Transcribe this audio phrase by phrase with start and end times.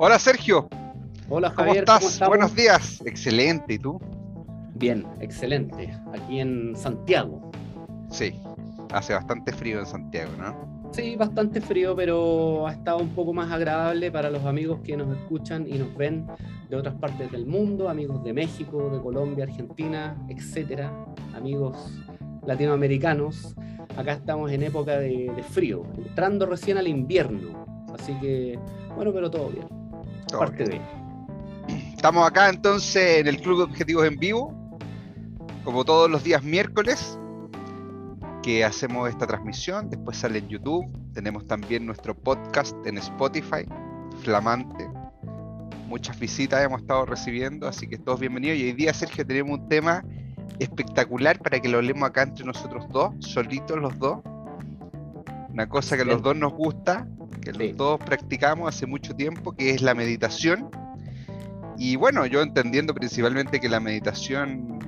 [0.00, 0.68] Hola Sergio.
[1.28, 1.78] Hola ¿Cómo Javier.
[1.78, 2.20] estás?
[2.28, 3.02] Buenos días.
[3.04, 3.74] Excelente.
[3.74, 4.00] ¿Y tú?
[4.76, 5.92] Bien, excelente.
[6.14, 7.50] Aquí en Santiago.
[8.08, 8.32] Sí,
[8.92, 10.88] hace bastante frío en Santiago, ¿no?
[10.92, 15.14] Sí, bastante frío, pero ha estado un poco más agradable para los amigos que nos
[15.16, 16.28] escuchan y nos ven
[16.70, 20.92] de otras partes del mundo, amigos de México, de Colombia, Argentina, etcétera,
[21.34, 21.76] amigos
[22.46, 23.56] latinoamericanos.
[23.96, 27.66] Acá estamos en época de, de frío, entrando recién al invierno.
[27.98, 28.58] Así que,
[28.94, 29.77] bueno, pero todo bien.
[30.28, 30.82] Todo Parte bien.
[30.82, 31.88] de.
[31.90, 34.54] Estamos acá entonces en el Club de Objetivos en Vivo,
[35.64, 37.18] como todos los días miércoles,
[38.42, 43.66] que hacemos esta transmisión, después sale en YouTube, tenemos también nuestro podcast en Spotify,
[44.22, 44.88] flamante,
[45.88, 48.58] muchas visitas hemos estado recibiendo, así que todos bienvenidos.
[48.58, 50.04] Y hoy día Sergio tenemos un tema
[50.58, 54.20] espectacular para que lo hablemos acá entre nosotros dos, solitos los dos,
[55.50, 57.08] una cosa que a los dos nos gusta,
[57.52, 57.68] que Sí.
[57.68, 60.70] los dos practicamos hace mucho tiempo, que es la meditación.
[61.76, 64.78] Y bueno, yo entendiendo principalmente que la meditación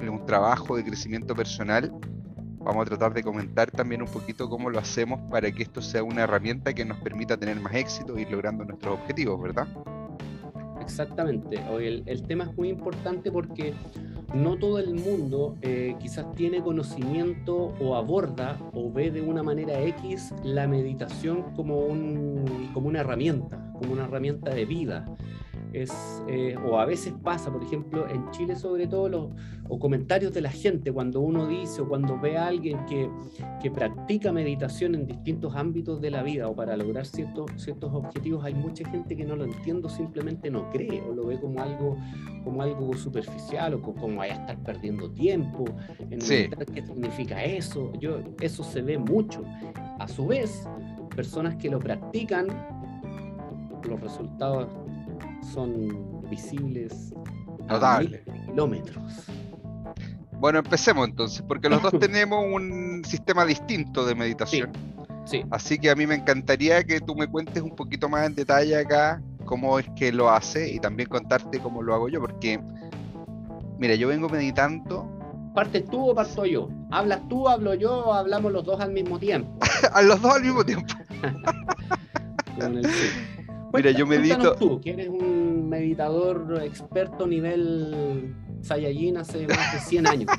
[0.00, 1.92] es un trabajo de crecimiento personal,
[2.58, 6.02] vamos a tratar de comentar también un poquito cómo lo hacemos para que esto sea
[6.02, 9.68] una herramienta que nos permita tener más éxito y ir logrando nuestros objetivos, ¿verdad?
[10.80, 11.58] Exactamente.
[11.70, 13.74] Hoy el, el tema es muy importante porque
[14.36, 19.80] no todo el mundo eh, quizás tiene conocimiento o aborda o ve de una manera
[19.80, 25.06] X la meditación como, un, como una herramienta, como una herramienta de vida.
[25.72, 29.28] Es, eh, o a veces pasa, por ejemplo, en Chile sobre todo, los,
[29.68, 33.10] o comentarios de la gente cuando uno dice o cuando ve a alguien que,
[33.62, 38.44] que practica meditación en distintos ámbitos de la vida o para lograr ciertos, ciertos objetivos,
[38.44, 41.60] hay mucha gente que no lo entiende, o simplemente no cree o lo ve como
[41.60, 41.96] algo,
[42.44, 45.64] como algo superficial o co- como vaya a estar perdiendo tiempo
[46.10, 46.48] en Sí.
[46.72, 47.92] qué significa eso.
[48.00, 49.42] Yo, eso se ve mucho.
[49.98, 50.66] A su vez,
[51.14, 52.46] personas que lo practican,
[53.88, 54.68] los resultados
[55.42, 57.12] son visibles
[57.68, 58.08] a Notable.
[58.08, 59.12] miles de kilómetros.
[60.32, 64.72] Bueno, empecemos entonces, porque los dos tenemos un sistema distinto de meditación.
[65.24, 68.36] Sí, Así que a mí me encantaría que tú me cuentes un poquito más en
[68.36, 72.60] detalle acá cómo es que lo hace y también contarte cómo lo hago yo, porque,
[73.78, 75.16] mira, yo vengo meditando
[75.56, 76.68] ¿Partes tú o parto yo?
[76.90, 79.58] ¿Hablas tú, hablo yo o hablamos los dos al mismo tiempo?
[79.94, 80.94] a los dos al mismo tiempo.
[82.58, 82.86] En el
[83.76, 90.06] Mira, yo medito- tú, que eres un meditador experto nivel Saiyajin hace más de 100
[90.08, 90.30] años.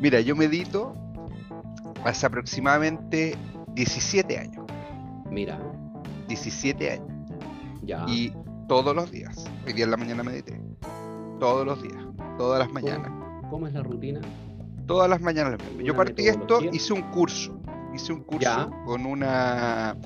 [0.00, 0.94] Mira, yo medito
[2.04, 3.36] hace aproximadamente
[3.74, 4.64] 17 años.
[5.30, 5.58] Mira,
[6.28, 7.08] 17 años.
[7.82, 8.04] ya.
[8.08, 8.32] Y
[8.68, 9.44] todos los días.
[9.66, 10.60] Hoy día en la mañana medité.
[11.40, 12.02] Todos los días.
[12.38, 13.10] Todas las mañanas.
[13.50, 14.20] ¿Cómo es la rutina?
[14.86, 15.58] Todas las mañanas.
[15.78, 17.58] Yo ¿Una partí esto, hice un curso.
[17.94, 18.68] Hice un curso Ya.
[18.84, 19.96] con una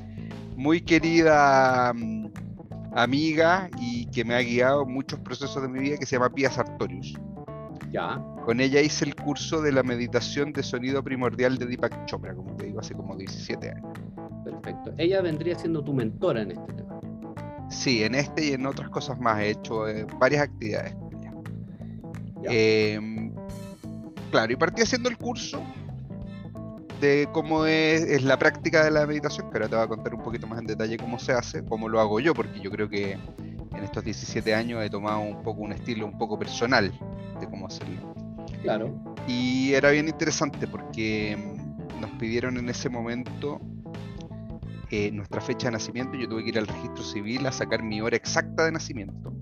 [0.57, 2.18] muy querida mm,
[3.03, 6.31] amiga y que me ha guiado en muchos procesos de mi vida que se llama
[6.31, 7.15] Pia Sartorius.
[7.91, 12.35] Ya, Con ella hice el curso de la meditación de sonido primordial de Deepak Chopra,
[12.35, 13.99] como te digo, hace como 17 años.
[14.45, 14.93] perfecto.
[14.99, 17.01] Ella vendría siendo tu mentora en este tema.
[17.71, 21.33] Sí, en este y en otras cosas más he hecho eh, varias actividades con ella.
[22.43, 22.51] Ya.
[22.53, 23.33] Em,
[24.31, 25.63] claro, y partí haciendo el curso
[27.01, 30.23] de cómo es, es la práctica de la meditación, ahora te voy a contar un
[30.23, 33.13] poquito más en detalle cómo se hace, cómo lo hago yo, porque yo creo que
[33.79, 36.93] en estos 17 años he tomado un poco un estilo un poco personal
[37.41, 38.15] de cómo hacerlo.
[38.63, 43.61] Claro, Y era bien interesante porque mm, nos pidieron en ese momento
[44.91, 46.17] eh, nuestra fecha de nacimiento.
[46.17, 49.33] Yo tuve que ir al registro civil a sacar mi hora exacta de nacimiento.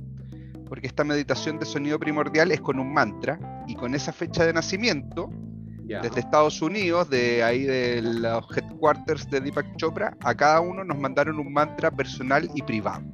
[0.68, 4.52] Porque esta meditación de sonido primordial es con un mantra y con esa fecha de
[4.52, 5.30] nacimiento,
[5.86, 10.98] desde Estados Unidos, de ahí de los headquarters de Deepak Chopra, a cada uno nos
[10.98, 13.04] mandaron un mantra personal y privado.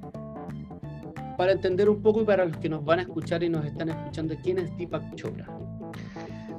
[1.37, 3.89] Para entender un poco y para los que nos van a escuchar y nos están
[3.89, 5.47] escuchando, ¿quién es Deepak Chopra?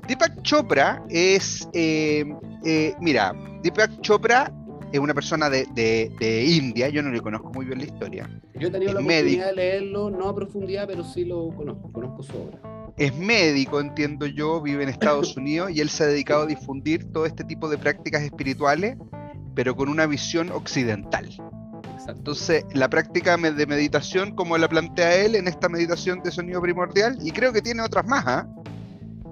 [0.08, 2.26] Deepak Chopra es, eh,
[2.66, 4.52] eh, mira, Deepak Chopra
[4.92, 8.30] es una persona de, de- de India, yo no le conozco muy bien la historia.
[8.60, 9.42] Yo he tenido Es la médico.
[9.42, 12.60] oportunidad de leerlo, no a profundidad, pero sí lo conozco, conozco su obra.
[12.98, 17.12] Es médico, entiendo yo, vive en Estados Unidos y él se ha dedicado a difundir
[17.12, 18.98] todo este tipo de prácticas espirituales,
[19.56, 21.30] pero con una visión occidental.
[22.08, 27.18] Entonces, la práctica de meditación, como la plantea él en esta meditación de sonido primordial,
[27.22, 28.48] y creo que tiene otras más, ¿ah?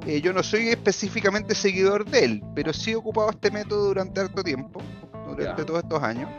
[0.08, 4.22] Eh, yo no soy específicamente seguidor de él, pero sí he ocupado este método durante
[4.22, 4.82] harto tiempo,
[5.28, 5.66] durante Ya.
[5.66, 6.30] todos estos años,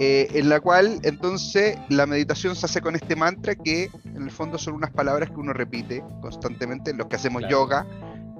[0.00, 4.30] eh, en la cual entonces la meditación se hace con este mantra que en el
[4.30, 7.64] fondo son unas palabras que uno repite constantemente, los que hacemos Claro.
[7.64, 7.86] yoga,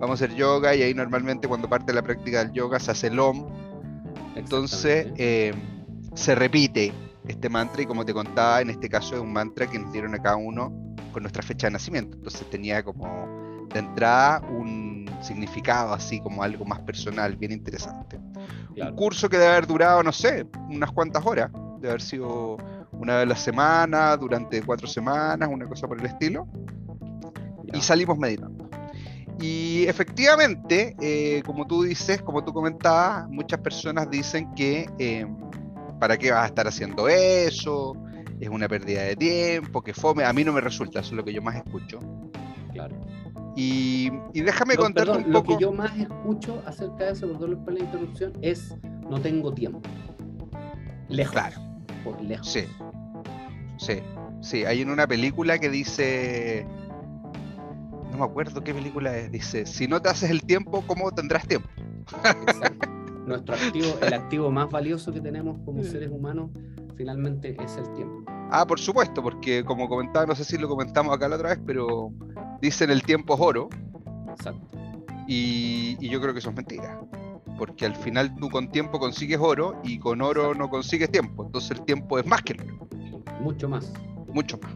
[0.01, 3.09] vamos a hacer yoga y ahí normalmente cuando parte la práctica del yoga se hace
[3.09, 3.47] el OM,
[4.37, 5.53] entonces eh,
[6.15, 6.93] se repite
[7.27, 10.15] este mantra y como te contaba, en este caso es un mantra que nos dieron
[10.15, 10.73] a cada uno
[11.13, 12.17] con nuestra fecha de nacimiento.
[12.17, 18.19] Entonces tenía como de entrada un significado así como algo más personal, bien interesante.
[18.81, 22.57] Un curso que debe haber durado, no sé, unas cuantas horas, debe haber sido
[22.93, 26.47] una vez a la semana, durante cuatro semanas, una cosa por el estilo.
[27.73, 28.69] Y salimos meditando.
[29.41, 35.27] Y efectivamente, eh, como tú dices, como tú comentabas, muchas personas dicen que eh,
[36.01, 37.97] ¿para qué vas a estar haciendo eso?
[38.41, 40.25] Es una pérdida de tiempo, que fome.
[40.25, 42.01] A mí no me resulta, eso es lo que yo más escucho.
[42.73, 42.97] Claro.
[43.61, 45.53] Y, déjame contarte un poco.
[45.53, 48.77] Lo que yo más escucho acerca de eso, perdón por la interrupción, es
[49.11, 49.81] no tengo tiempo.
[51.09, 51.33] Lejos.
[51.33, 51.57] Claro.
[52.05, 52.49] Por lejos.
[52.49, 52.65] Sí.
[53.79, 54.01] Sí.
[54.41, 54.65] Sí.
[54.65, 56.67] Hay en una película que dice
[58.13, 61.47] no me acuerdo qué película es, dice, si no te haces el tiempo, ¿cómo tendrás
[61.47, 61.69] tiempo?
[63.27, 66.51] Nuestro activo, el activo más valioso que tenemos como seres humanos,
[66.97, 68.25] finalmente es el tiempo.
[68.51, 71.61] Ah, por supuesto, porque como comentaba, no sé si lo comentamos acá la otra vez,
[71.67, 72.11] pero
[72.61, 73.69] dicen el tiempo es oro.
[74.31, 74.79] Exacto.
[75.27, 77.01] Y, yo creo que eso es mentira.
[77.59, 81.45] Porque al final tú con tiempo consigues oro y con oro no consigues tiempo.
[81.45, 82.89] Entonces el tiempo es más que el oro.
[83.41, 83.93] Mucho más.
[84.33, 84.73] Mucho más.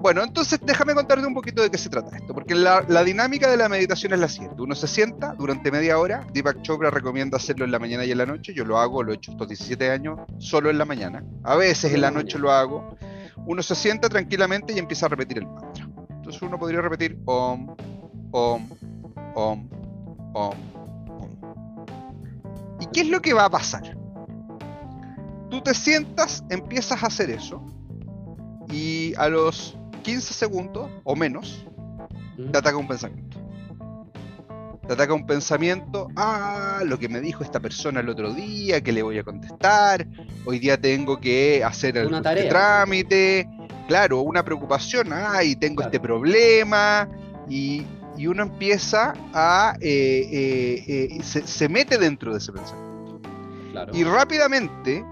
[0.00, 3.56] Bueno, entonces déjame contarte un poquito de qué se trata esto, porque la, dinámica de
[3.56, 4.60] la meditación es la siguiente.
[4.62, 8.18] Uno se sienta durante media hora, Deepak Chopra recomienda hacerlo en la mañana y en
[8.18, 11.24] la noche, yo lo hago, lo he hecho estos 17 años, solo en la mañana,
[11.42, 12.96] a veces en la noche lo hago.
[13.46, 15.65] Uno se sienta tranquilamente y empieza a repetir el mantra.
[16.26, 17.76] Entonces uno podría repetir om,
[18.32, 18.68] om,
[19.36, 19.68] om,
[20.34, 20.54] om, om.
[22.80, 23.96] ¿Y qué es lo que va a pasar?
[25.48, 27.64] Tú te sientas, empiezas a hacer eso
[28.68, 31.64] y a los 15 segundos o menos,
[32.50, 33.38] te ataca un pensamiento.
[34.84, 38.90] Te ataca un pensamiento, ah, lo que me dijo esta persona el otro día, que
[38.90, 40.08] le voy a contestar,
[40.44, 42.10] hoy día tengo que hacer el
[42.48, 43.48] trámite,
[43.86, 47.08] claro, una preocupación, ay, tengo este problema,
[47.48, 47.84] y,
[48.26, 50.28] uno empieza a, eh,
[50.88, 53.20] eh, eh, se, mete dentro de ese pensamiento.
[53.92, 55.04] Y rápidamente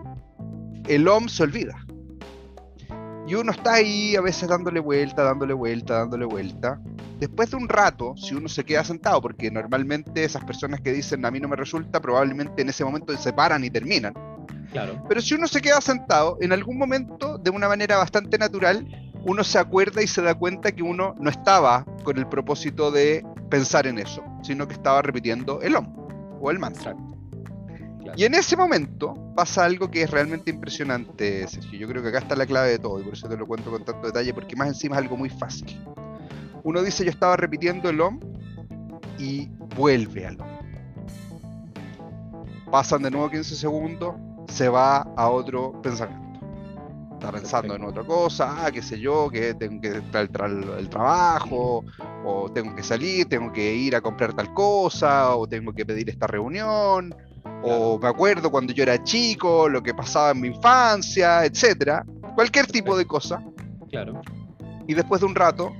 [0.88, 1.84] el OM se olvida.
[3.26, 6.80] Y uno está ahí a veces dándole vuelta, dándole vuelta, dándole vuelta.
[7.18, 11.24] Después de un rato, si uno se queda sentado, porque normalmente esas personas que dicen
[11.24, 14.14] a mí no me resulta, probablemente en ese momento se paran y terminan.
[14.74, 15.00] Claro.
[15.08, 18.84] Pero si uno se queda sentado, en algún momento, de una manera bastante natural,
[19.24, 23.24] uno se acuerda y se da cuenta que uno no estaba con el propósito de
[23.50, 25.86] pensar en eso, sino que estaba repitiendo el OM
[26.40, 26.96] o el mantra.
[28.16, 31.78] Y en ese momento pasa algo que es realmente impresionante, Sergio.
[31.78, 33.70] Yo creo que acá está la clave de todo y por eso te lo cuento
[33.70, 35.80] con tanto detalle, porque más encima es algo muy fácil.
[36.64, 38.18] Uno dice, yo estaba repitiendo el OM
[39.20, 39.46] y
[39.76, 40.48] vuelve al OM.
[42.72, 44.14] Pasan de nuevo 15 segundos,
[44.48, 46.24] se va a otro pensamiento.
[47.12, 51.82] Está pensando en otra cosa, ah, qué sé yo, que tengo que entrar el trabajo,
[52.24, 56.10] o tengo que salir, tengo que ir a comprar tal cosa, o tengo que pedir
[56.10, 57.14] esta reunión,
[57.62, 62.04] o me acuerdo cuando yo era chico, lo que pasaba en mi infancia, etcétera,
[62.34, 63.42] cualquier tipo de cosa.
[63.90, 64.22] Claro.
[64.88, 65.72] Y después de un rato,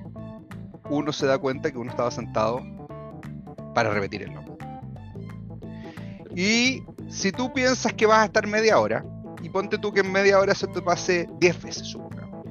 [0.89, 2.61] uno se da cuenta que uno estaba sentado
[3.75, 4.55] para repetir el nombre.
[6.37, 9.05] Y si tú piensas que vas a estar media hora,
[9.43, 12.47] y ponte tú que en media hora se te pase 10 veces, supongamos.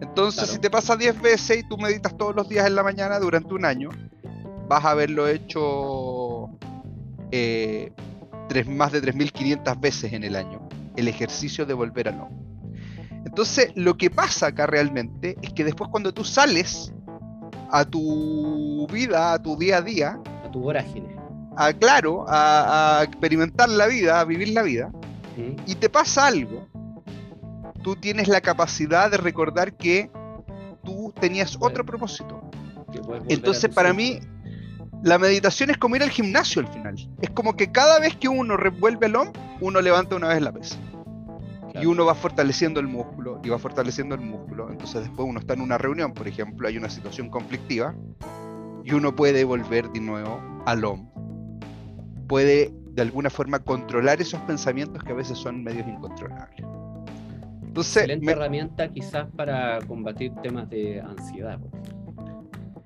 [0.00, 3.18] Entonces, si te pasa 10 veces y tú meditas todos los días en la mañana
[3.18, 3.90] durante un año,
[4.68, 6.50] vas a haberlo hecho
[7.32, 7.92] eh,
[8.66, 12.30] más de 3.500 veces en el año el ejercicio de volver a no.
[13.24, 16.92] Entonces, lo que pasa acá realmente es que después cuando tú sales
[17.70, 21.19] a tu vida, a tu día a día, a tu vorágine,
[21.56, 24.90] a, claro, a, experimentar la vida, a vivir la vida,
[25.66, 26.68] y te pasa algo,
[27.82, 30.10] tú tienes la capacidad de recordar que
[30.84, 32.42] tú tenías otro propósito.
[33.28, 34.20] Entonces, para mí,
[35.02, 36.94] la meditación es como ir al gimnasio al final.
[37.22, 40.52] Es como que cada vez que uno revuelve el OM, uno levanta una vez la
[40.52, 40.76] pesa.
[41.80, 44.70] Y uno va fortaleciendo el músculo y va fortaleciendo el músculo.
[44.70, 47.94] Entonces después uno está en una reunión, por ejemplo, hay una situación conflictiva
[48.84, 51.08] y uno puede volver de nuevo al OM.
[52.30, 56.64] Puede de alguna forma controlar esos pensamientos que a veces son medios incontrolables.
[57.60, 61.58] Entonces, Excelente herramienta quizás para combatir temas de ansiedad.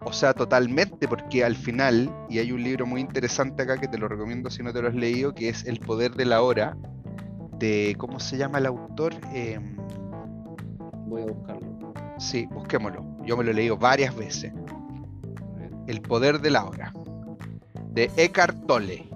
[0.00, 3.98] O sea, totalmente, porque al final, y hay un libro muy interesante acá que te
[3.98, 6.74] lo recomiendo si no te lo has leído, que es El poder de la hora,
[7.58, 9.12] de, ¿cómo se llama el autor?
[9.34, 9.76] Em,
[11.06, 11.92] Voy a buscarlo.
[12.16, 13.04] Sí, busquémoslo.
[13.26, 14.54] Yo me lo he leído varias veces.
[15.86, 16.94] El poder de la hora,
[17.90, 19.13] de Eckhart Tolle,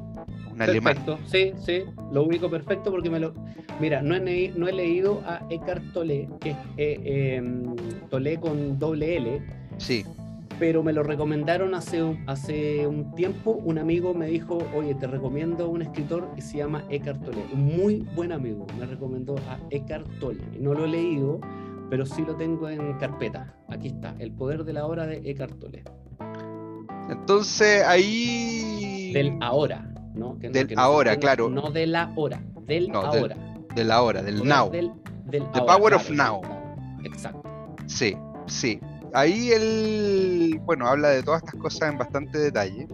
[0.60, 0.94] alemán.
[0.94, 1.84] Perfecto, sí, sí.
[2.12, 3.34] Lo único perfecto porque me lo.
[3.80, 7.76] Mira, no he, no he leído a Eckhart Tolle, que es eh, em,
[8.10, 9.42] Tolle con doble L.
[9.78, 10.04] Sí.
[10.58, 13.52] Pero me lo recomendaron hace, hace un tiempo.
[13.52, 17.44] Un amigo me dijo: Oye, te recomiendo un escritor que se llama Eckhart Tolle.
[17.52, 20.42] Un muy buen amigo me recomendó a Eckhart Tolle.
[20.58, 21.40] No lo he leído,
[21.90, 23.54] pero sí lo tengo en carpeta.
[23.68, 25.84] Aquí está: El poder de la hora de Eckhart Tolle.
[27.08, 29.12] Entonces ahí.
[29.14, 30.34] Del ahora, ¿no?
[30.34, 31.48] del ahora, claro.
[31.48, 33.36] No de la hora, del ahora.
[33.74, 34.70] de la hora, del now.
[34.70, 34.92] Del,
[35.30, 36.40] The power of now.
[37.04, 37.42] Exacto.
[37.86, 38.80] Sí, sí.
[39.14, 42.88] Ahí él, bueno, habla de todas estas cosas en bastante detalle.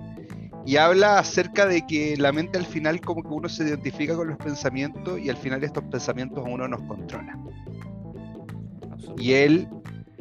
[0.66, 4.28] Y habla acerca de que la mente al final como que uno se identifica con
[4.28, 7.44] los pensamientos y al final estos pensamientos a uno nos controlan.
[9.18, 9.68] Y él,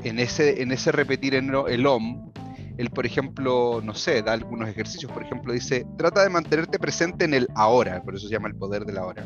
[0.03, 2.31] en ese, en ese repetir el, el OM,
[2.77, 7.25] él, por ejemplo, no sé, da algunos ejercicios, por ejemplo, dice, trata de mantenerte presente
[7.25, 9.23] en el ahora, por eso se llama el poder de la hora.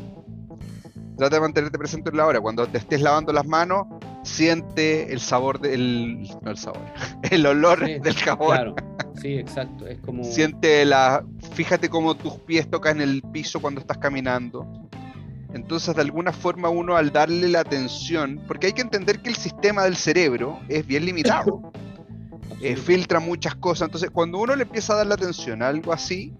[1.16, 2.40] Trata de mantenerte presente en la hora.
[2.40, 3.88] Cuando te estés lavando las manos,
[4.22, 6.22] siente el sabor del.
[6.42, 6.80] No el sabor,
[7.30, 8.56] el olor del jabón.
[8.56, 8.74] Claro,
[9.20, 9.88] sí, exacto.
[9.88, 10.22] Es como.
[10.22, 11.24] Siente la.
[11.54, 14.64] Fíjate cómo tus pies tocan el piso cuando estás caminando.
[15.54, 19.36] Entonces, de alguna forma, uno al darle la atención, porque hay que entender que el
[19.36, 21.72] sistema del cerebro es bien limitado.
[22.60, 23.86] Eh, filtra muchas cosas.
[23.86, 26.34] Entonces, cuando uno le empieza a dar la atención a algo así,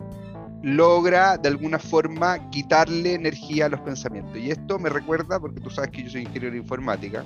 [0.63, 4.37] logra de alguna forma quitarle energía a los pensamientos.
[4.37, 7.25] Y esto me recuerda, porque tú sabes que yo soy ingeniero de informática,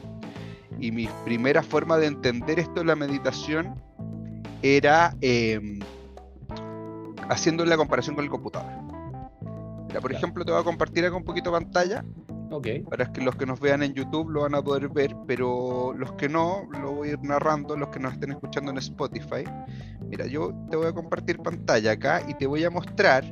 [0.78, 3.74] y mi primera forma de entender esto de la meditación
[4.62, 5.80] era em,
[7.28, 8.70] haciendo la comparación con el computador.
[10.00, 12.04] por ejemplo, te voy a compartir acá un poquito pantalla
[12.88, 16.12] para que los que nos vean en YouTube lo van a poder ver, pero los
[16.12, 19.44] que no, lo voy a ir narrando, los que nos estén escuchando en Spotify.
[20.08, 23.24] Mira, yo te voy a compartir pantalla acá y te voy a mostrar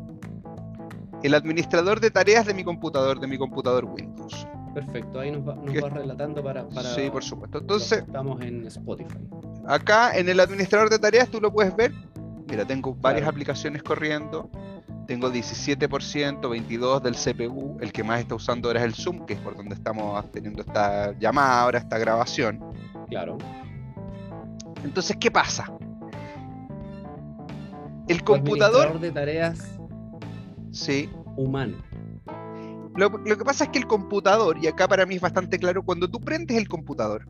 [1.22, 4.46] el administrador de tareas de mi computador, de mi computador Windows.
[4.74, 5.56] Perfecto, ahí nos va,
[5.88, 7.58] relatando para, Sí, por supuesto.
[7.58, 9.18] Entonces, estamos en Spotify.
[9.66, 11.92] Acá en el administrador de tareas tú lo puedes ver.
[12.48, 14.50] Mira, tengo varias aplicaciones corriendo
[15.10, 19.34] tengo 17%, 22% del CPU, el que más está usando ahora es el Zoom, que
[19.34, 22.60] es por donde estamos teniendo esta llamada ahora, esta grabación.
[23.08, 23.36] Claro.
[24.84, 25.66] Entonces, ¿qué pasa?
[28.06, 29.00] El computador...
[29.00, 29.80] de tareas
[30.70, 31.10] sí.
[31.36, 31.78] humano.
[32.94, 35.82] Lo, lo, que pasa es que el computador, y acá para mí es bastante claro,
[35.82, 37.26] cuando tú prendes el computador,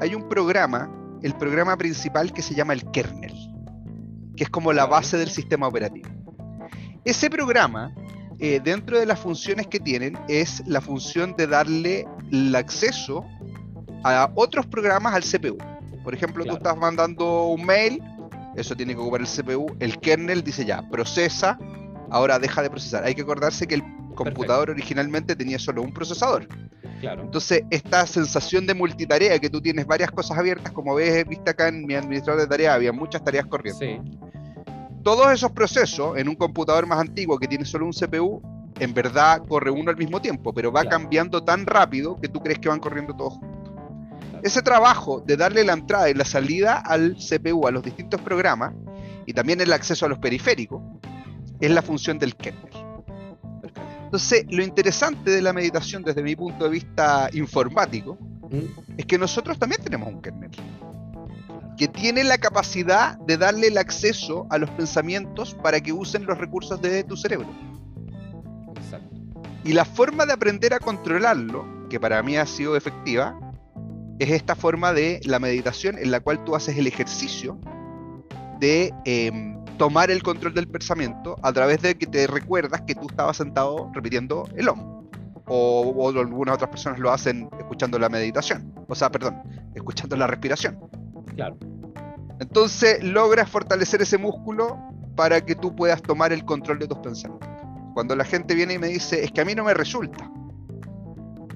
[0.00, 0.90] hay un programa,
[1.22, 3.34] el programa principal que se llama el kernel,
[4.34, 6.17] que es como la base del sistema operativo.
[7.04, 7.92] Ese programa,
[8.38, 13.24] eh, dentro de las funciones que tienen, es la función de darle el acceso
[14.04, 15.58] a otros programas al CPU.
[16.04, 18.02] Por ejemplo, tú estás mandando un mail,
[18.56, 21.58] eso tiene que ocupar el CPU, el kernel dice ya, procesa,
[22.10, 23.04] ahora deja de procesar.
[23.04, 23.82] Hay que acordarse que el
[24.14, 26.48] computador originalmente tenía solo un procesador.
[27.00, 27.22] Claro.
[27.22, 31.68] Entonces, esta sensación de multitarea, que tú tienes varias cosas abiertas, como ves, viste acá
[31.68, 33.78] en mi administrador de tareas, había muchas tareas corriendo.
[33.78, 34.00] Sí
[35.02, 38.42] todos esos procesos en un computador más antiguo que tiene solo un CPU,
[38.78, 42.58] en verdad corre uno al mismo tiempo, pero va cambiando tan rápido que tú crees
[42.58, 43.72] que van corriendo todos juntos.
[44.42, 48.72] Ese trabajo de darle la entrada y la salida al CPU, a los distintos programas,
[49.26, 50.80] y también el acceso a los periféricos,
[51.60, 52.72] es la función del kernel.
[54.04, 58.16] Entonces, lo interesante de la meditación desde mi punto de vista informático
[58.48, 58.96] ¿Mm?
[58.96, 60.50] es que nosotros también tenemos un kernel
[61.78, 66.36] que tiene la capacidad de darle el acceso a los pensamientos para que usen los
[66.36, 67.48] recursos de tu cerebro.
[68.76, 69.16] Exacto.
[69.64, 73.38] Y la forma de aprender a controlarlo, que para mí ha sido efectiva,
[74.18, 77.60] es esta forma de la meditación en la cual tú haces el ejercicio
[78.58, 83.06] de em, tomar el control del pensamiento a través de que te recuerdas que tú
[83.08, 84.98] estabas sentado repitiendo el OM.
[85.46, 88.74] O, o algunas otras personas lo hacen escuchando la meditación.
[88.88, 89.40] O sea, perdón,
[89.74, 90.78] escuchando la respiración.
[91.36, 91.56] Claro.
[92.40, 94.78] Entonces logras fortalecer ese músculo
[95.16, 97.48] para que tú puedas tomar el control de tus pensamientos.
[97.94, 100.30] Cuando la gente viene y me dice, es que a mí no me resulta.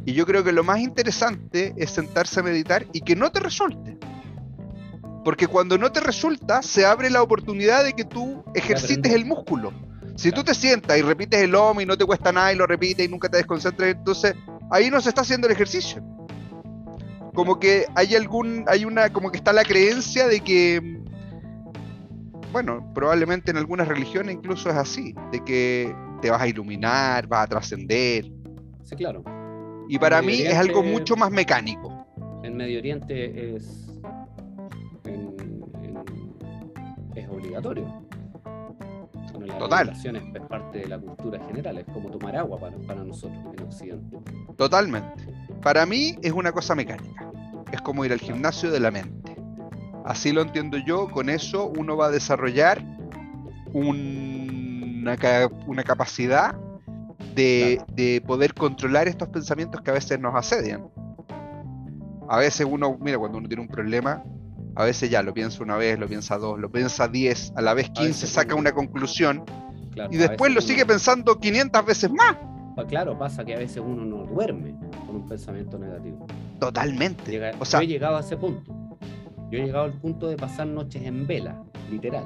[0.04, 3.38] Y yo creo que lo más interesante es sentarse a meditar y que no te
[3.38, 3.98] resulte.
[5.24, 9.72] Porque cuando no te resulta, se abre la oportunidad de que tú ejercites el músculo.
[10.16, 12.66] Si tú te sientas y repites el OM y no te cuesta nada y lo
[12.66, 14.34] repites y nunca te desconcentras, entonces
[14.72, 16.02] ahí no se está haciendo el ejercicio
[17.34, 21.00] como que hay algún, hay una, como que está la creencia de que,
[22.52, 27.44] bueno, probablemente en algunas religiones incluso es así, de que te vas a iluminar, vas
[27.44, 28.30] a trascender.
[28.84, 29.24] Sí, claro.
[29.88, 32.06] Y para mí es algo mucho más mecánico.
[32.42, 33.88] En Medio Oriente es,
[37.14, 38.02] es obligatorio.
[39.46, 39.88] Bueno, la Total.
[39.90, 43.64] es, es parte de la cultura general, es como tomar agua para, para nosotros en
[43.64, 44.18] Occidente.
[44.56, 45.24] Totalmente.
[45.62, 47.30] Para mí es una cosa mecánica.
[47.72, 49.36] Es como ir al gimnasio de la mente.
[50.04, 51.08] Así lo entiendo yo.
[51.10, 52.82] Con eso uno va a desarrollar
[53.72, 55.16] un- una,
[55.66, 56.54] una capacidad
[57.34, 57.92] de, Claro.
[57.94, 60.86] de poder controlar estos pensamientos que a veces nos asedian.
[62.28, 64.22] A veces uno, mira, cuando uno tiene un problema,
[64.74, 67.74] a veces ya lo piensa una vez, lo piensa dos, lo piensa diez, a la
[67.74, 69.44] vez A 15, veces saca una conclusión
[69.92, 72.36] Claro, y después lo uno- sigue pensando 500 veces más.
[72.88, 74.74] Claro, pasa que a veces uno no duerme
[75.06, 76.26] con un pensamiento negativo.
[76.58, 77.30] Totalmente.
[77.30, 78.72] Llega- O sea, yo he llegado a ese punto.
[79.50, 82.24] Yo he llegado al punto de pasar noches en vela, literal.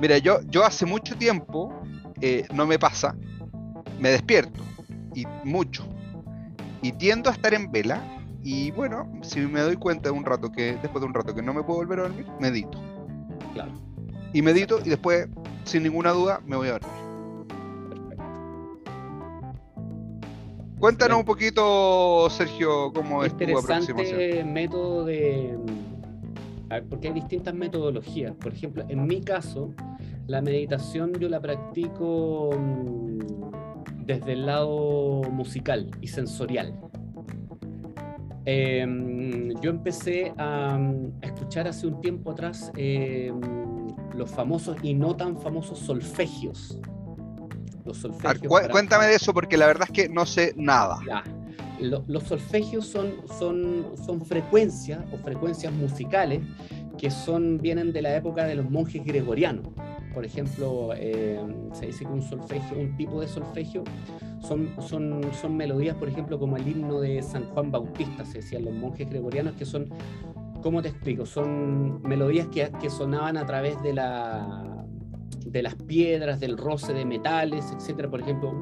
[0.00, 1.72] Mira, yo, yo hace mucho tiempo
[2.20, 3.14] eh, no me pasa,
[4.00, 4.60] me despierto
[5.14, 5.84] y mucho
[6.82, 8.02] y tiendo a estar en vela
[8.42, 11.42] y bueno, si me doy cuenta de un rato que después de un rato que
[11.42, 12.78] no me puedo volver a dormir, medito
[13.54, 13.72] Claro,
[14.32, 15.28] y medito y después
[15.64, 16.90] sin ninguna duda me voy a dormir.
[17.88, 18.24] perfecto.
[20.78, 24.52] Cuéntanos un poquito, Sergio, cómo es tu aproximación.
[24.52, 25.58] Método de...
[26.70, 28.34] a ver, porque hay distintas metodologías.
[28.36, 29.74] Por ejemplo, en mi caso,
[30.28, 33.18] la meditación yo la practico mm,
[34.04, 36.78] desde el lado musical y sensorial.
[38.50, 43.38] Em, yo empecé a, mm, a escuchar hace un tiempo atrás em,
[44.16, 46.80] los famosos y no tan famosos solfegios.
[47.84, 48.48] Los ver, solfegios.
[48.50, 50.98] cu- cuéntame de eso porque la verdad es que no sé nada.
[51.06, 51.22] ya.
[51.78, 56.40] Lo- los solfegios son, son, son frecuencias o frecuencias musicales
[56.96, 59.66] que son, vienen de la época de los monjes gregorianos.
[60.18, 61.40] Por ejemplo, eh,
[61.74, 63.84] se dice que un solfegio, un tipo de solfegio,
[64.40, 68.64] son, son, son melodías, por ejemplo, como el himno de San Juan Bautista, se decían
[68.64, 69.88] los monjes gregorianos, que son,
[70.60, 71.24] ¿cómo te explico?
[71.24, 74.84] Son melodías que, que sonaban a través de, la,
[75.46, 78.10] de las piedras, del roce de metales, etcétera.
[78.10, 78.52] Por ejemplo,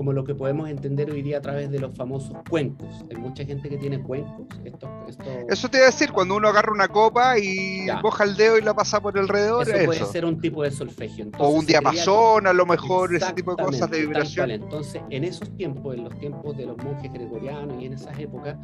[0.00, 3.04] como lo que podemos entender hoy día a través de los famosos cuencos.
[3.10, 4.46] Hay mucha gente que tiene cuencos.
[4.64, 8.00] Estos, estos- Eso te iba a decir, cuando uno agarra una copa y Ya.
[8.00, 9.84] moja el dedo y la pasa por alrededor, eso eso.
[9.84, 11.26] puede ser un tipo de solfegio.
[11.38, 14.50] O un diapasón, a lo mejor, ese tipo de cosas de vibración.
[14.50, 18.56] Entonces, en esos tiempos, en los tiempos de los monjes gregorianos y en esas épocas,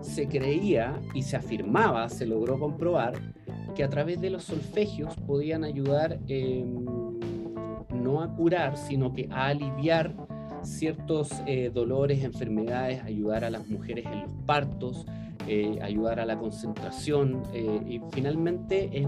[0.00, 3.12] se creía y se afirmaba, se logró comprobar,
[3.76, 6.64] que a través de los solfegios podían ayudar eh,
[7.94, 10.14] no a curar, sino que a aliviar
[10.62, 15.06] ciertos eh, dolores, enfermedades, ayudar a las mujeres en los partos,
[15.46, 19.06] eh, ayudar a la concentración eh, y finalmente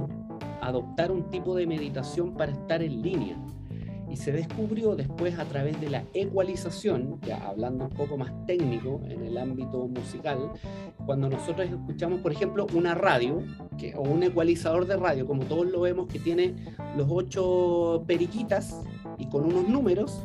[0.60, 3.36] adoptar un tipo de meditación para estar en línea.
[4.10, 9.00] Y se descubrió después a través de la ecualización, ya hablando un poco más técnico
[9.08, 10.50] en el ámbito musical,
[11.06, 13.42] cuando nosotros escuchamos, por ejemplo, una radio
[13.96, 16.54] o un ecualizador de radio, como todos lo vemos, que tiene
[16.94, 18.82] los ocho periquitas
[19.18, 20.22] y con unos números,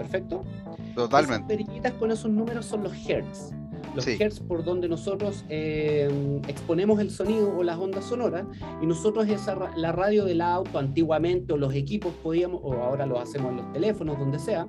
[0.00, 0.44] ¿perfecto?
[0.82, 1.46] Esas Totalmente.
[1.46, 3.52] periquitas con esos números son los hertz.
[3.94, 4.16] Los Sí.
[4.20, 8.44] hertz por donde nosotros eh, exponemos el sonido o las ondas sonoras
[8.80, 13.18] y nosotros esa, la radio del auto antiguamente o los equipos podíamos, o ahora lo
[13.18, 14.68] hacemos en los teléfonos, donde sea,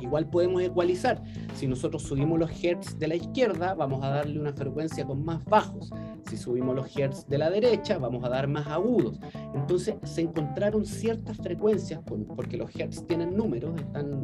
[0.00, 1.22] igual podemos ecualizar.
[1.54, 5.44] Si nosotros subimos los hertz de la izquierda, vamos a darle una frecuencia con más
[5.44, 5.90] bajos.
[6.28, 9.18] Si subimos los hertz de la derecha, vamos a dar más agudos.
[9.54, 12.00] Entonces se encontraron ciertas frecuencias,
[12.36, 13.72] porque los hertz tienen números,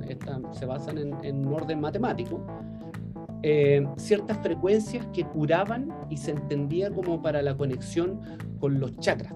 [0.08, 2.44] están, se basan en, en orden matemático,
[3.42, 8.20] eh, ciertas frecuencias que curaban y se entendía como para la conexión
[8.58, 9.34] con los chakras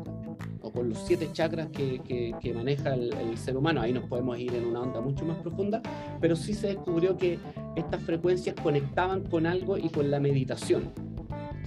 [0.72, 3.80] con los siete chakras que, que- que maneja el, el ser humano.
[3.80, 5.80] Ahí nos podemos ir en una onda mucho más profunda,
[6.20, 7.38] pero sí se descubrió que
[7.76, 10.90] estas frecuencias conectaban con algo y con la meditación.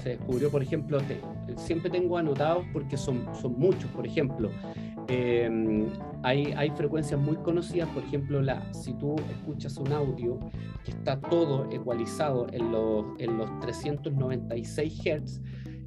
[0.01, 1.21] Se descubrió, por ejemplo, te-
[1.57, 4.49] siempre tengo anotados porque son, son muchos, por ejemplo,
[5.09, 5.87] eh,
[6.23, 10.39] hay, hay frecuencias muy conocidas, por ejemplo, la, si tú escuchas un audio
[10.85, 15.41] que está todo ecualizado en los, en los 396 Hz,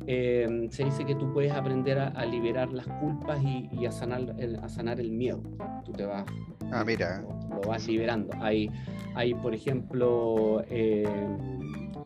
[0.07, 3.93] eh, se dice que tú puedes aprender a, a liberar las culpas y, y a,
[3.93, 5.43] sanar, el, a sanar el miedo.
[5.85, 6.25] Tú te vas
[6.73, 7.23] Ah, mira.
[7.23, 8.31] lo, lo vas liberando.
[8.41, 8.71] Hay,
[9.15, 11.07] hay por ejemplo, eh,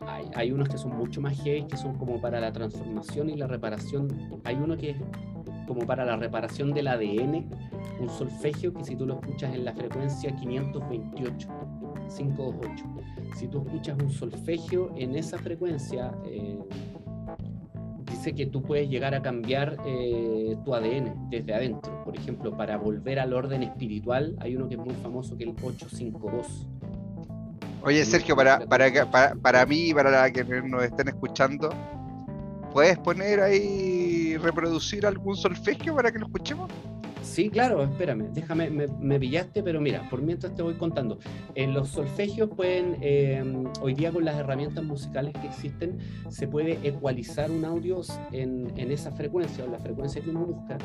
[0.01, 3.35] hay, hay unos que son mucho más heavy, que son como para la transformación y
[3.37, 4.07] la reparación.
[4.43, 4.97] Hay uno que es
[5.67, 7.49] como para la reparación del ADN,
[7.99, 11.47] un solfegio que si tú lo escuchas en la frecuencia 528,
[12.17, 12.85] 528,
[13.35, 16.59] si tú escuchas un solfegio en esa frecuencia, eh,
[18.21, 22.03] dice que tú puedes llegar a cambiar eh, tu ADN desde adentro.
[22.03, 25.49] Por ejemplo, para volver al orden espiritual, hay uno que es muy famoso que es
[25.49, 26.67] el 852.
[27.83, 31.71] Oye, Sergio, para, para, para, para mí y para la que nos estén escuchando,
[32.71, 36.69] ¿puedes poner ahí, reproducir algún solfegio para que lo escuchemos?
[37.21, 41.19] Sí, claro, espérame, déjame, me, pillaste, pero mira, por mientras te voy contando.
[41.53, 46.79] En los solfegios pueden, em, hoy día con las herramientas musicales que existen, se puede
[46.83, 50.77] ecualizar un audio en, en esa frecuencia o la frecuencia que uno busca.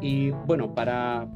[0.00, 1.28] Y bueno, para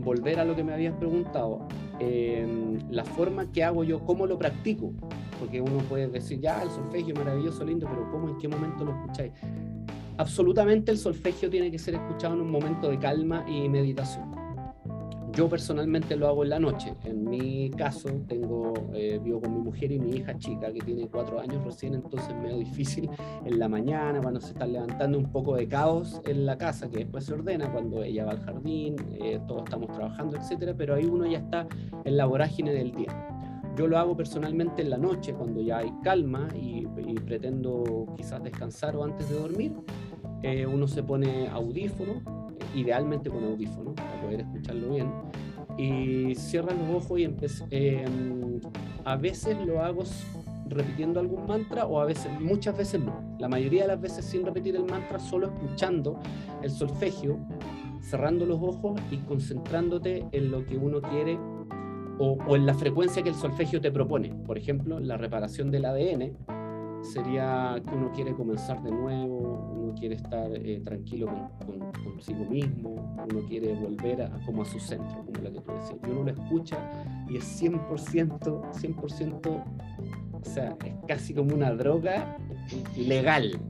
[0.00, 1.66] volver a lo que me habías preguntado,
[1.98, 4.92] em, la forma que hago yo, cómo lo practico,
[5.38, 8.92] porque uno puede decir, ya, el solfegio maravilloso, lindo, pero ¿cómo, en qué momento lo
[8.92, 9.32] escucháis?
[10.18, 14.42] Absolutamente el solfegio tiene que ser escuchado en un momento de calma y meditación.
[15.34, 16.94] Yo personalmente lo hago en la noche.
[17.04, 21.08] En mi caso, tengo, eh, vivo con mi mujer y mi hija chica que tiene
[21.08, 23.08] cuatro años recién, entonces me es difícil
[23.46, 26.98] en la mañana cuando se está levantando un poco de caos en la casa, que
[26.98, 31.06] después se ordena cuando ella va al jardín, eh, todos estamos trabajando, etcétera, pero ahí
[31.06, 31.66] uno ya está
[32.04, 33.41] en la vorágine del día.
[33.76, 38.42] Yo lo hago personalmente en la noche, cuando ya hay calma y, y pretendo quizás
[38.42, 39.72] descansar o antes de dormir.
[40.42, 42.22] Eh, uno se pone audífono,
[42.74, 45.10] idealmente con audífono, para poder escucharlo bien,
[45.78, 47.34] y cierra los ojos y
[47.70, 48.04] eh,
[49.04, 50.02] a veces lo hago
[50.66, 53.36] repitiendo algún mantra o a veces, muchas veces no.
[53.38, 56.18] La mayoría de las veces sin repetir el mantra, solo escuchando
[56.62, 57.38] el solfegio,
[58.00, 61.38] cerrando los ojos y concentrándote en lo que uno quiere
[62.18, 64.34] o, o en la frecuencia que el solfegio te propone.
[64.46, 66.36] Por ejemplo, la reparación del ADN
[67.02, 73.16] sería que uno quiere comenzar de nuevo, uno quiere estar eh, tranquilo con, consigo mismo,
[73.30, 75.98] uno quiere volver a, como a su centro, como la que tú decías.
[76.06, 76.78] Y uno lo escucha
[77.28, 79.64] y es 100%, 100%,
[80.32, 82.36] o sea, es casi como una droga
[82.96, 83.60] legal.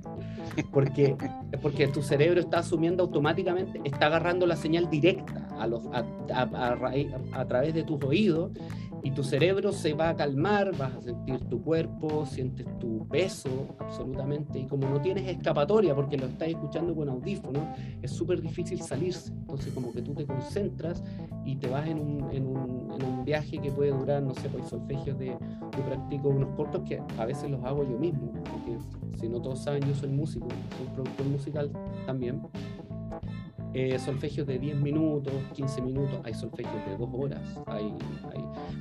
[0.70, 1.16] Porque,
[1.60, 7.40] porque tu cerebro está asumiendo automáticamente, está agarrando la señal directa a, los, a, a,
[7.40, 8.52] a través de tus oídos
[9.02, 13.68] y tu cerebro se va a calmar, vas a sentir tu cuerpo, sientes tu peso
[13.78, 17.62] absolutamente y como no tienes escapatoria porque lo estás escuchando con audífonos,
[18.00, 19.32] es súper difícil salirse.
[19.32, 21.02] Entonces como que tú te concentras
[21.44, 24.48] y te vas en un, en un, en un viaje que puede durar, no sé,
[24.48, 28.78] pues solfegios de, yo practico unos cortos que a veces los hago yo mismo, porque
[29.18, 30.46] si no todos saben, yo soy músico,
[30.78, 31.70] soy productor musical
[32.06, 32.40] también
[33.74, 37.40] eh, solfegios de 10 minutos, 15 minutos, hay solfegios de 2 horas.
[37.66, 37.92] Hay,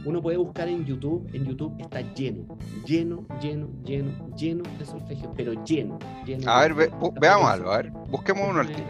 [0.06, 5.32] Uno puede buscar en YouTube, en YouTube está lleno, lleno, lleno, lleno, lleno de solfegios,
[5.36, 5.97] pero lleno.
[6.25, 8.88] lleno a ver, veamos algo, a ver, busquemos uno al tiro.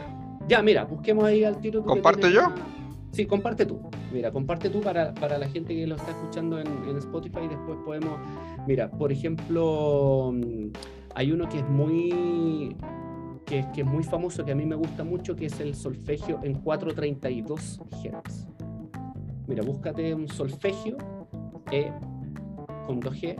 [0.47, 1.83] Ya, mira, busquemos ahí al tiro.
[1.83, 2.51] ¿Comparto yo?
[3.11, 3.79] Sí, comparte tú.
[4.11, 7.47] Mira, comparte tú para, para, la gente que lo está escuchando en, en Spotify.
[7.49, 8.19] Después podemos.
[8.67, 10.71] Mira, por ejemplo, mm,
[11.15, 12.75] hay uno que es muy
[13.73, 16.53] que, es muy famoso, que a mí me gusta mucho, que es el solfegio en
[16.61, 18.47] 432 Hz.
[19.47, 20.97] Mira, búscate un solfegio
[21.71, 21.91] E
[22.85, 23.35] con 2G,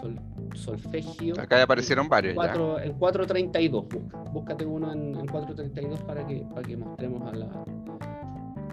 [0.00, 0.20] sol,
[0.54, 1.34] solfegio.
[1.40, 2.36] Acá ya aparecieron varios.
[2.82, 3.86] En 432,
[4.32, 7.64] búscate uno en, 432 para que, para que mostremos a la,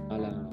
[0.09, 0.49] a la,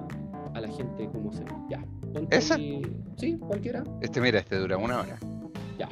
[0.54, 1.52] a la gente cómo se ve.
[1.68, 1.84] Ya.
[2.30, 2.80] ¿Ese?
[3.16, 3.84] Sí, cualquiera.
[4.00, 5.18] Este, mira, este dura una hora.
[5.78, 5.88] Ya.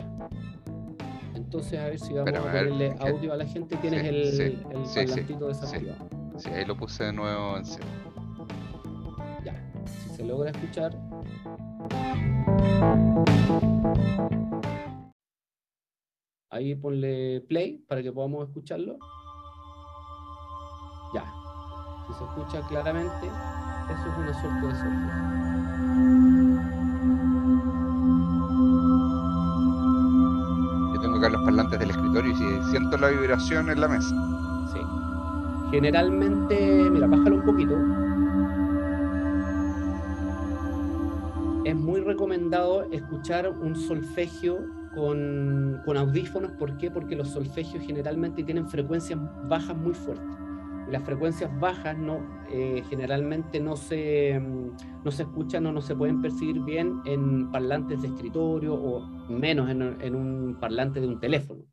[1.47, 3.77] Entonces, a ver si vamos a, ponerle audio a la gente.
[3.77, 6.09] Tienes el, sí, el sí, parlantito desactivado.
[6.39, 6.51] Sí.
[6.51, 7.87] ahí lo puse de nuevo en cero.
[9.45, 10.99] Ya, si se logra escuchar.
[16.51, 18.99] Ahí ponle play para que podamos escucharlo.
[21.15, 21.33] Ya.
[22.09, 25.56] Si se escucha claramente, eso es una suerte de sorpresa.
[31.29, 34.15] Los parlantes del escritorio y siento la vibración en la mesa.
[34.73, 34.81] Sí.
[35.71, 37.75] Generalmente, mira, bájalo un poquito.
[41.65, 44.59] Es muy recomendado escuchar un solfegio
[44.95, 46.53] con, con audífonos.
[46.53, 46.91] ¿Por qué?
[46.91, 50.46] Porque los solfegios generalmente tienen frecuencias bajas muy fuertes
[50.91, 55.97] las frecuencias bajas no, eh, generalmente no se, mm, no se escuchan o no se
[55.97, 61.65] pueden percibir bien en parlantes de escritorio o menos en, un parlante de un teléfono,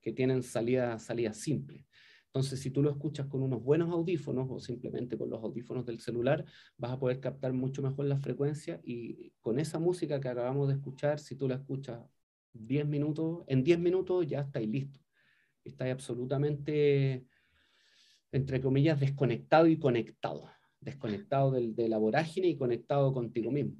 [0.00, 1.84] que tienen salida, salida simple.
[2.26, 5.98] Entonces, si tú lo escuchas con unos buenos audífonos o simplemente con los audífonos del
[5.98, 6.44] celular,
[6.76, 10.74] vas a poder captar mucho mejor la frecuencia y con esa música que acabamos de
[10.74, 12.00] escuchar, si tú la escuchas
[12.52, 15.00] 10 minutos, en 10 minutos ya estáis listo.
[15.64, 17.26] Estáis absolutamente
[18.32, 20.50] entre comillas, desconectado y conectado.
[20.80, 23.76] Desconectado del, de la vorágine y conectado contigo mismo.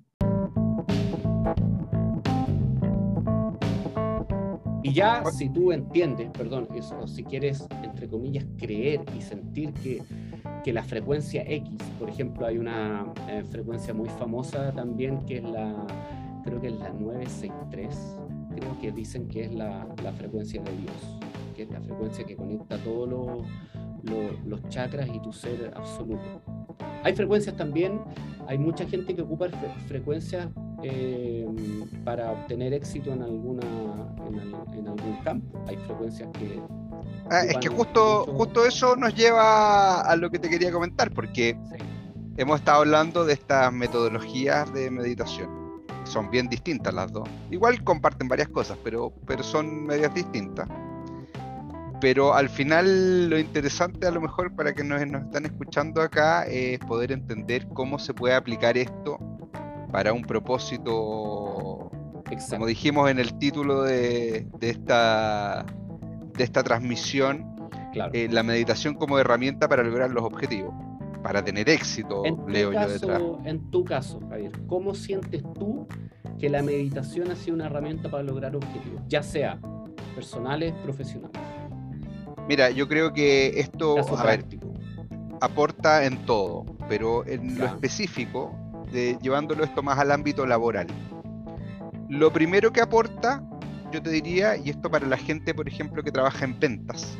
[4.82, 10.02] Y ya si tú entiendes, perdón, eso, si quieres, entre comillas, creer y sentir que,
[10.64, 15.44] que la frecuencia X, por ejemplo, hay una eh, frecuencia muy famosa también que es
[15.44, 15.86] la,
[16.44, 18.18] creo que es la 963,
[18.56, 21.18] creo que dicen que es la, la frecuencia de Dios,
[21.54, 23.46] que es la frecuencia que conecta todos los
[24.44, 26.42] los chakras y tu ser absoluto.
[27.02, 28.00] Hay frecuencias también,
[28.46, 29.48] hay mucha gente que ocupa
[29.86, 30.48] frecuencias
[30.82, 31.46] eh,
[32.04, 33.62] para obtener éxito en, alguna,
[34.76, 35.62] en, algún campo.
[35.66, 36.60] Hay frecuencias que...
[37.30, 41.56] Ah, es que justo, justo eso nos lleva a lo que te quería comentar, porque
[42.36, 45.48] hemos estado hablando de estas metodologías de meditación.
[46.04, 47.28] Son bien distintas las dos.
[47.50, 50.68] Igual comparten varias cosas, pero, pero son medias distintas.
[52.00, 56.44] Pero al final lo interesante a lo mejor para que nos, nos están escuchando acá
[56.44, 59.18] es poder entender cómo se puede aplicar esto
[59.90, 61.90] para un propósito,
[62.50, 65.64] como dijimos en el título de, esta,
[66.36, 67.46] de esta transmisión,
[68.12, 70.72] eh, la meditación como herramienta para lograr los objetivos,
[71.22, 73.22] para tener éxito, leo yo detrás.
[73.44, 75.86] En tu caso, Javier, ¿cómo sientes tú
[76.38, 79.58] que la meditación ha sido una herramienta para lograr objetivos, ya sea
[80.14, 81.59] personales, profesionales?
[82.50, 83.94] Mira, yo creo que esto
[85.40, 88.52] aporta en todo, pero en lo específico
[89.22, 90.88] llevándolo esto más al ámbito laboral.
[92.08, 93.40] Lo primero que aporta,
[93.92, 97.16] yo te diría, y esto para la gente, por ejemplo, que trabaja en ventas.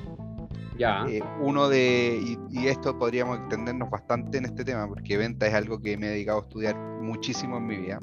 [0.76, 1.04] Ya.
[1.08, 5.80] Eh, uno de, y, esto podríamos extendernos bastante en este tema, porque venta es algo
[5.80, 8.00] que me he dedicado a estudiar muchísimo en mi vida.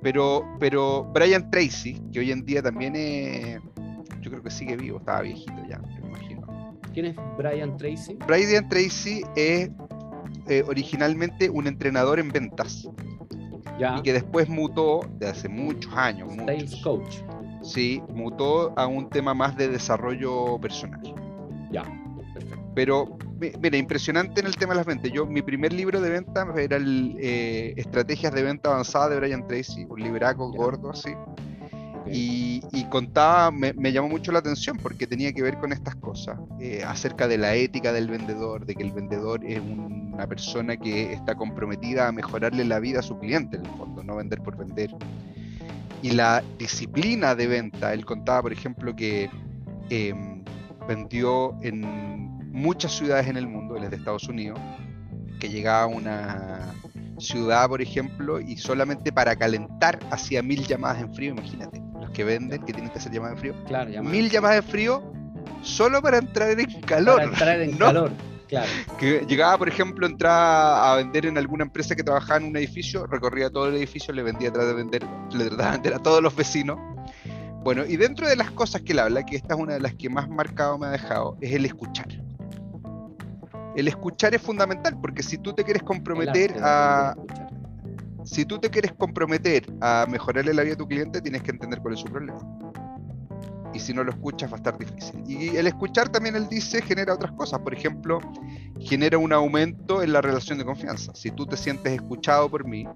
[0.00, 3.60] Pero, pero Brian Tracy, que hoy en día también es,
[4.20, 5.80] yo creo que sigue vivo, estaba viejito ya.
[6.92, 8.18] ¿Quién es Brian Tracy?
[8.26, 9.70] Brian Tracy es
[10.48, 12.88] eh, originalmente un entrenador en ventas.
[13.78, 17.16] Y que después mutó, de hace muchos años, Sales coach.
[17.62, 21.00] Sí, mutó a un tema más de desarrollo personal.
[21.72, 21.82] Ya,
[22.34, 22.70] perfecto.
[22.74, 23.18] Pero,
[23.60, 25.10] mira, impresionante en el tema de las ventas.
[25.12, 29.46] Yo, mi primer libro de venta era el eh, Estrategias de Venta Avanzada de Brian
[29.48, 31.10] Tracy, un libraco gordo así.
[32.10, 36.82] Y, contaba, me, llamó mucho la atención porque tenía que ver con estas cosas, eh,
[36.86, 41.34] acerca de la ética del vendedor, de que el vendedor es una persona que está
[41.34, 44.90] comprometida a mejorarle la vida a su cliente, en el fondo, no vender por vender.
[46.02, 49.30] Y la disciplina de venta, él contaba, por ejemplo, que
[49.88, 50.42] em,
[50.88, 51.80] vendió en
[52.50, 54.58] muchas ciudades en el mundo, él es de Estados Unidos,
[55.38, 56.74] que llegaba a una
[57.18, 62.62] ciudad, por ejemplo, y solamente para calentar hacía mil llamadas en frío, imagínate que venden,
[62.62, 63.64] que tienen que hacer llamadas de frío.
[63.66, 65.02] Claro, Mil llamadas de frío
[65.62, 67.16] solo para entrar en calor.
[67.16, 68.12] Para entrar en calor,
[68.48, 68.68] claro.
[68.98, 73.06] Que llegaba, por ejemplo, entraba a vender en alguna empresa que trabajaba en un edificio,
[73.06, 76.34] recorría todo el edificio, le vendía de vender, le trataba de vender a todos los
[76.34, 76.78] vecinos.
[77.62, 79.94] Bueno, y dentro de las cosas que él habla, que esta es una de las
[79.94, 82.08] que más marcado me ha dejado, es el escuchar.
[83.76, 87.14] El escuchar es fundamental, porque si tú te quieres comprometer a,
[88.24, 91.80] si tú te quieres comprometer a mejorarle la vida a tu cliente, tienes que entender
[91.80, 92.38] cuál es su problema.
[93.74, 95.22] Y si no lo escuchas va a estar difícil.
[95.26, 97.60] Y el escuchar también, él dice, genera otras cosas.
[97.60, 98.18] Por ejemplo,
[98.80, 101.12] genera un aumento en la relación de confianza.
[101.14, 102.86] Si tú te sientes escuchado por mí,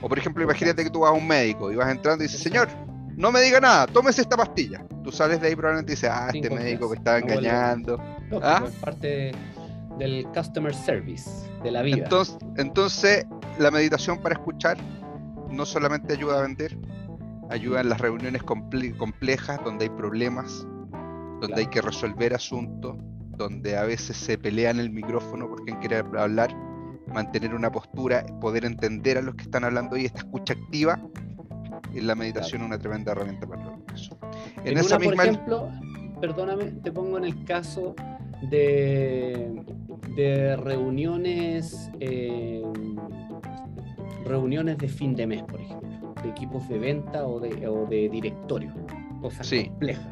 [0.00, 2.42] o por ejemplo, imagínate que tú vas a un médico y vas entrando y dices,
[2.42, 2.68] señor,
[3.16, 4.84] no me diga nada, tómese esta pastilla.
[5.02, 7.98] Tú sales de ahí probablemente y dices, ah, este médico me estaba engañando.
[8.42, 8.64] ¿Ah?
[8.66, 9.32] Es parte
[9.98, 11.30] del customer service,
[11.62, 12.04] de la vida.
[12.04, 13.26] Entonces, entonces
[13.58, 14.76] la meditación para escuchar
[15.50, 16.76] no solamente ayuda a vender,
[17.50, 20.66] ayuda en las reuniones complejas donde hay problemas,
[21.40, 22.96] donde hay que resolver asuntos,
[23.36, 26.54] donde a veces se pelea en el micrófono por quien quiere hablar,
[27.06, 31.00] mantener una postura, poder entender a los que están hablando y esta escucha activa,
[31.94, 34.18] en la meditación es una tremenda herramienta para eso.
[34.64, 35.16] En, esa misma...
[35.16, 35.70] Por ejemplo,
[36.20, 37.94] perdóname, te pongo en el caso
[38.50, 39.62] de,
[40.14, 42.62] de reuniones eh,
[44.26, 48.08] reuniones de fin de mes, por ejemplo, de equipos de venta o de, o de
[48.08, 48.72] directorio,
[49.20, 50.06] cosas complejas.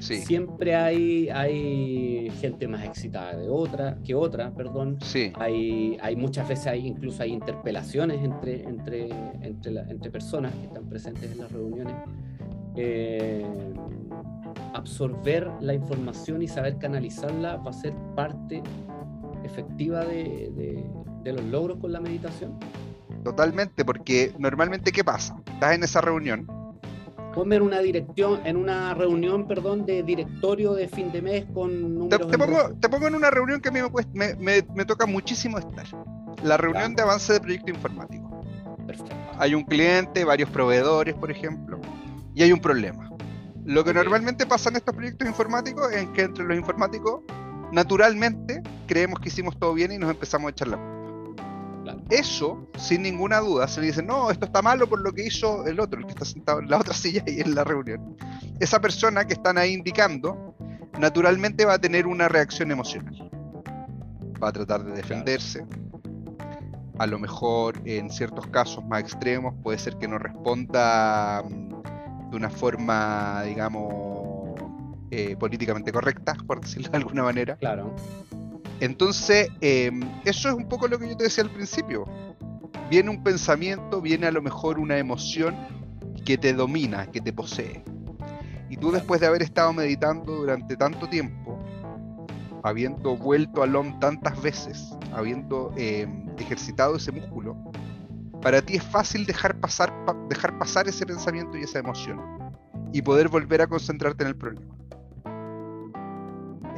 [0.00, 4.96] Siempre hay, hay gente más excitada de otra, que otra, perdón.
[5.00, 5.32] Sí.
[5.34, 9.08] Hay, hay muchas veces hay, incluso hay interpelaciones entre, entre,
[9.42, 11.94] entre, entre personas que están presentes en las reuniones.
[12.76, 13.44] Eh,
[14.72, 18.62] absorber la información y saber canalizarla va a ser parte
[19.42, 20.84] efectiva de,
[21.24, 22.52] de los logros con la meditación.
[23.28, 25.36] Totalmente, porque normalmente ¿qué pasa?
[25.52, 26.46] Estás en esa reunión.
[27.34, 32.08] Ponme en una dirección, en una reunión, perdón, de directorio de fin de mes con
[32.08, 33.80] te, te, pongo, te, pongo, en una reunión que a mí
[34.14, 35.86] me, me, me, toca muchísimo estar.
[36.42, 38.42] La reunión de avance de proyecto informático.
[38.86, 39.14] Perfecto.
[39.38, 41.78] Hay un cliente, varios proveedores, por ejemplo,
[42.34, 43.10] y hay un problema.
[43.66, 47.24] Lo que normalmente pasa en estos proyectos informáticos es que entre los informáticos,
[47.72, 50.97] naturalmente, creemos que hicimos todo bien y nos empezamos a echar la
[52.10, 55.66] eso, sin ninguna duda, se le dice, no, esto está malo por lo que hizo
[55.66, 58.16] el otro, el que está sentado en la otra silla y en la reunión.
[58.60, 60.54] Esa persona que están ahí indicando,
[60.98, 63.30] naturalmente va a tener una reacción emocional.
[64.42, 65.66] Va a tratar de defenderse,
[66.98, 72.36] a lo mejor en ciertos casos más extremos puede ser que no responda mm, de
[72.36, 74.60] una forma, digamos,
[75.10, 77.56] eh, políticamente correcta, por decirlo de alguna manera.
[77.56, 77.94] Claro.
[78.80, 82.04] Entonces, em, eso es un poco lo que yo te decía al principio.
[82.90, 85.56] Viene un pensamiento, viene a lo mejor una emoción
[86.24, 87.82] que te domina, que te posee.
[88.70, 91.58] Y tú después de haber estado meditando durante tanto tiempo,
[92.62, 97.56] habiendo vuelto al OM tantas veces, habiendo em, ejercitado ese músculo,
[98.42, 99.92] para ti es fácil dejar pasar,
[100.28, 102.20] dejar pasar ese pensamiento y esa emoción
[102.92, 104.76] y poder volver a concentrarte en el problema.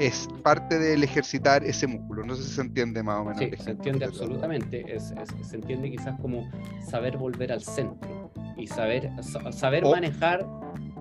[0.00, 2.24] Es parte del ejercitar ese músculo.
[2.24, 3.38] No sé si se entiende más o menos.
[3.38, 4.98] Sí, se entiende absolutamente.
[4.98, 6.50] se entiende quizás como
[6.84, 9.10] saber volver al centro y saber,
[9.52, 10.46] saber manejar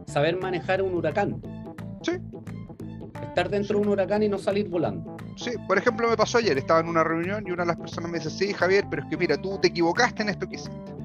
[0.10, 1.42] saber manejar un huracán.
[2.02, 2.14] Sí.
[3.22, 5.18] Estar dentro de un huracán y no salir volando.
[5.38, 8.12] Sí, por ejemplo, me pasó ayer, estaba en una reunión y una de las personas
[8.12, 11.00] me dice, sí, Javier, pero es que mira, tú te equivocaste en esto que hiciste.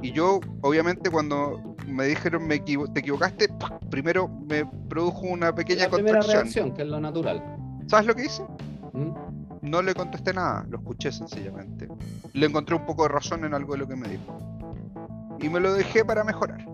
[0.00, 3.48] Y yo, obviamente, cuando me dijeron me te equivocaste,
[3.90, 7.42] primero me produjo una pequeña la primera reacción, que es lo natural.
[7.86, 8.42] ¿Sabes lo que hice?
[8.92, 9.12] ¿Mm?
[9.62, 11.88] No le contesté nada, lo escuché sencillamente.
[12.32, 14.38] Le encontré un poco de razón en algo de lo que me dijo.
[15.40, 16.66] Y me lo dejé para mejorar.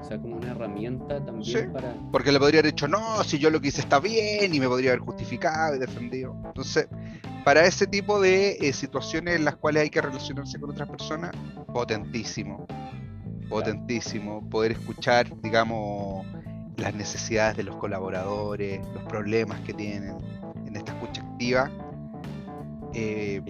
[0.00, 1.94] O sea, como una herramienta también para.
[2.12, 4.68] Porque le podría haber dicho, no, si yo lo que hice está bien, y me
[4.68, 6.36] podría haber justificado y defendido.
[6.44, 6.88] Entonces,
[7.44, 11.30] para ese tipo de eh, situaciones en las cuales hay que relacionarse con otras personas,
[11.72, 12.66] potentísimo.
[13.48, 14.48] Potentísimo.
[14.48, 16.26] Poder escuchar, digamos,
[16.78, 20.16] las necesidades de los colaboradores, los problemas que tienen
[20.66, 21.70] en esta escucha activa.
[22.94, 23.42] Eh,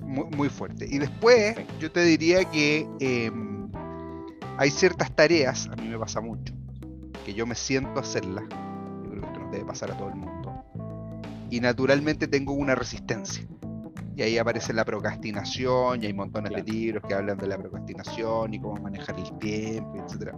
[0.00, 0.86] muy, muy, fuerte.
[0.88, 2.88] Y después, yo te diría que.
[3.00, 3.50] Em,
[4.56, 6.52] hay ciertas tareas, a mí me pasa mucho,
[7.24, 8.44] que yo me siento a hacerlas.
[9.04, 10.39] Yo creo que esto no debe pasar a todo el mundo.
[11.50, 13.46] Y naturalmente tengo una resistencia.
[14.16, 18.52] Y ahí aparece la procrastinación, y hay montones de libros que hablan de la procrastinación
[18.52, 20.34] y cómo manejar el tiempo, etc.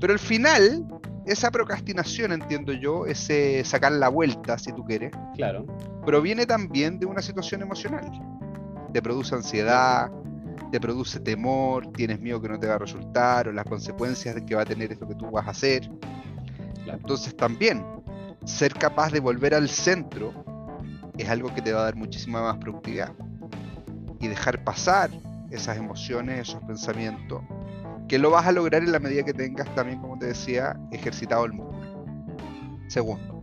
[0.00, 0.86] Pero al final,
[1.24, 5.66] esa procrastinación, entiendo yo, ese sacar la vuelta, si tú quieres, claro.
[6.04, 8.10] proviene también de una situación emocional.
[8.92, 10.10] Te produce ansiedad,
[10.70, 14.44] te produce temor, tienes miedo que no te va a resultar o las consecuencias de
[14.44, 15.90] que va a tener esto que tú vas a hacer.
[16.86, 17.84] Entonces también
[18.48, 20.32] ser capaz de volver al centro
[21.18, 23.12] es algo que te va a dar muchísima más productividad.
[24.20, 25.10] Y dejar pasar
[25.50, 27.42] esas emociones, esos pensamientos,
[28.08, 31.44] que lo vas a lograr en la medida que tengas también, como te decía, ejercitado
[31.44, 32.04] el músculo.
[32.88, 33.42] Segundo.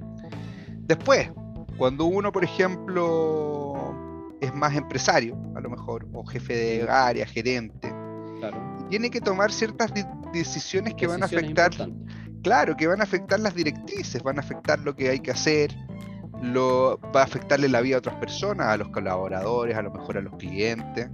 [0.88, 1.30] Después,
[1.78, 3.96] cuando uno, por ejemplo,
[4.42, 7.94] es más empresario, a lo mejor, o jefe de área, gerente.
[8.90, 9.92] tiene que tomar ciertas
[10.34, 11.72] decisiones que van a afectar,
[12.46, 15.76] claro, que van a afectar las directrices, van a afectar lo que hay que hacer,
[16.44, 20.20] lo, va a afectarle la vida a otras personas, a los colaboradores, a lo mejor
[20.20, 21.10] a los clientes.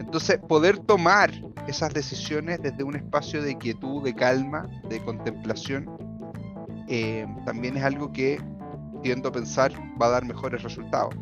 [0.00, 1.30] Entonces, poder tomar
[1.68, 5.88] esas decisiones desde un espacio de quietud, de calma, de contemplación,
[6.88, 8.42] eh, también es algo que
[9.04, 9.70] tiendo a pensar
[10.02, 11.14] va a dar mejores resultados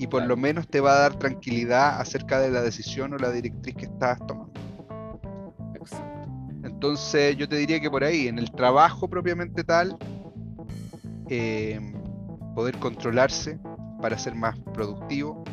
[0.00, 3.30] y por lo menos te va a dar tranquilidad acerca de la decisión o la
[3.30, 4.39] directriz que estás tomando.
[6.80, 9.98] Entonces yo te diría que por ahí, en el trabajo propiamente tal,
[11.28, 11.92] em,
[12.54, 13.58] poder controlarse
[14.00, 15.44] para ser más productivo,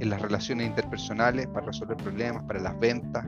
[0.00, 3.24] en las relaciones interpersonales, para resolver problemas, para las ventas,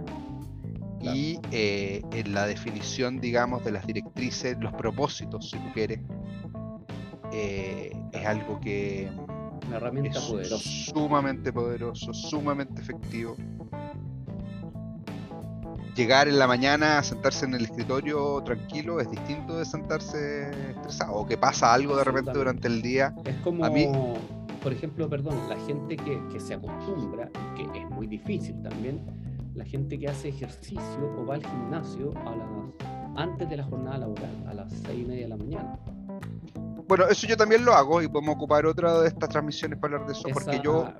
[1.00, 6.00] y eh, en la definición, digamos, de las directrices, los propósitos, si tú quieres,
[7.32, 9.10] eh, es algo que
[9.68, 10.58] una herramienta poderosa.
[10.58, 13.36] Sumamente poderoso, sumamente efectivo.
[15.94, 21.12] Llegar en la mañana a sentarse en el escritorio tranquilo es distinto de sentarse estresado
[21.12, 23.14] o que pasa algo de repente durante el día.
[23.24, 23.64] Es como,
[24.62, 29.04] por ejemplo, perdón, la gente que, que se acostumbra, que es muy difícil también,
[29.54, 32.48] la gente que hace ejercicio o va al gimnasio a las,
[33.16, 35.78] antes de la jornada laboral, a las seis y media de la mañana
[36.92, 40.08] bueno, eso yo también lo hago y podemos ocupar otra de estas transmisiones para hablar
[40.08, 40.92] de eso, porque yo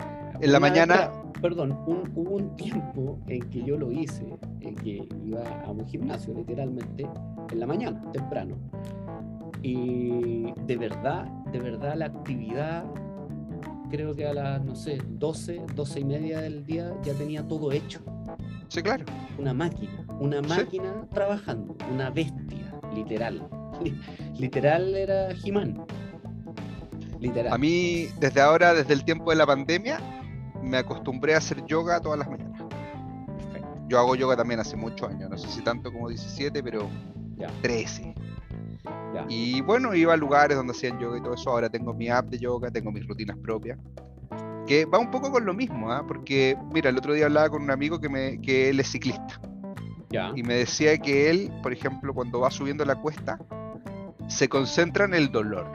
[0.43, 1.12] en la mañana...
[1.40, 4.26] perdón, hubo un tiempo en que yo lo hice,
[4.61, 7.07] en que iba a un gimnasio literalmente
[7.51, 8.57] en la mañana, temprano.
[9.62, 12.84] Y de verdad, de verdad la actividad,
[13.90, 17.70] creo que a las, no sé, 12, 12 y media del día ya tenía todo
[17.70, 18.01] hecho.
[18.66, 19.05] Sí, claro.
[19.38, 23.47] Una máquina, una máquina trabajando, una bestia, literal.
[24.38, 25.74] literal era he
[27.20, 27.53] Literal.
[27.53, 30.01] A mí, desde ahora, desde el tiempo de la pandemia,
[30.63, 32.63] me acostumbré a hacer yoga todas las mañanas.
[33.89, 36.89] Yo hago yoga también hace muchos años, no sé si tanto como 17, pero
[37.61, 38.15] 13.
[39.29, 41.51] Y bueno, iba a lugares donde hacían yoga y todo eso.
[41.51, 43.79] Ahora tengo mi app de yoga, tengo mis rutinas propias.
[44.67, 46.05] que va un poco con lo mismo, ¿ah?
[46.07, 49.41] porque mira, el otro día hablaba con un amigo que, me, que él es ciclista.
[50.35, 53.39] Y me decía que él, por ejemplo, cuando va subiendo la cuesta,
[54.29, 55.67] se concentra en el dolor.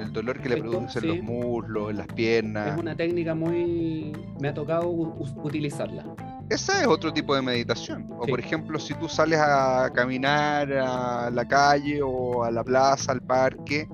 [0.00, 2.74] El dolor que le produce en los muslos, en las piernas.
[2.74, 4.12] Es una técnica muy...
[4.40, 6.04] Me ha tocado utilizarla.
[6.48, 8.08] Esa es otro tipo de meditación.
[8.18, 13.12] O por ejemplo, si tú sales a caminar a la calle o a la plaza,
[13.12, 13.88] al parque,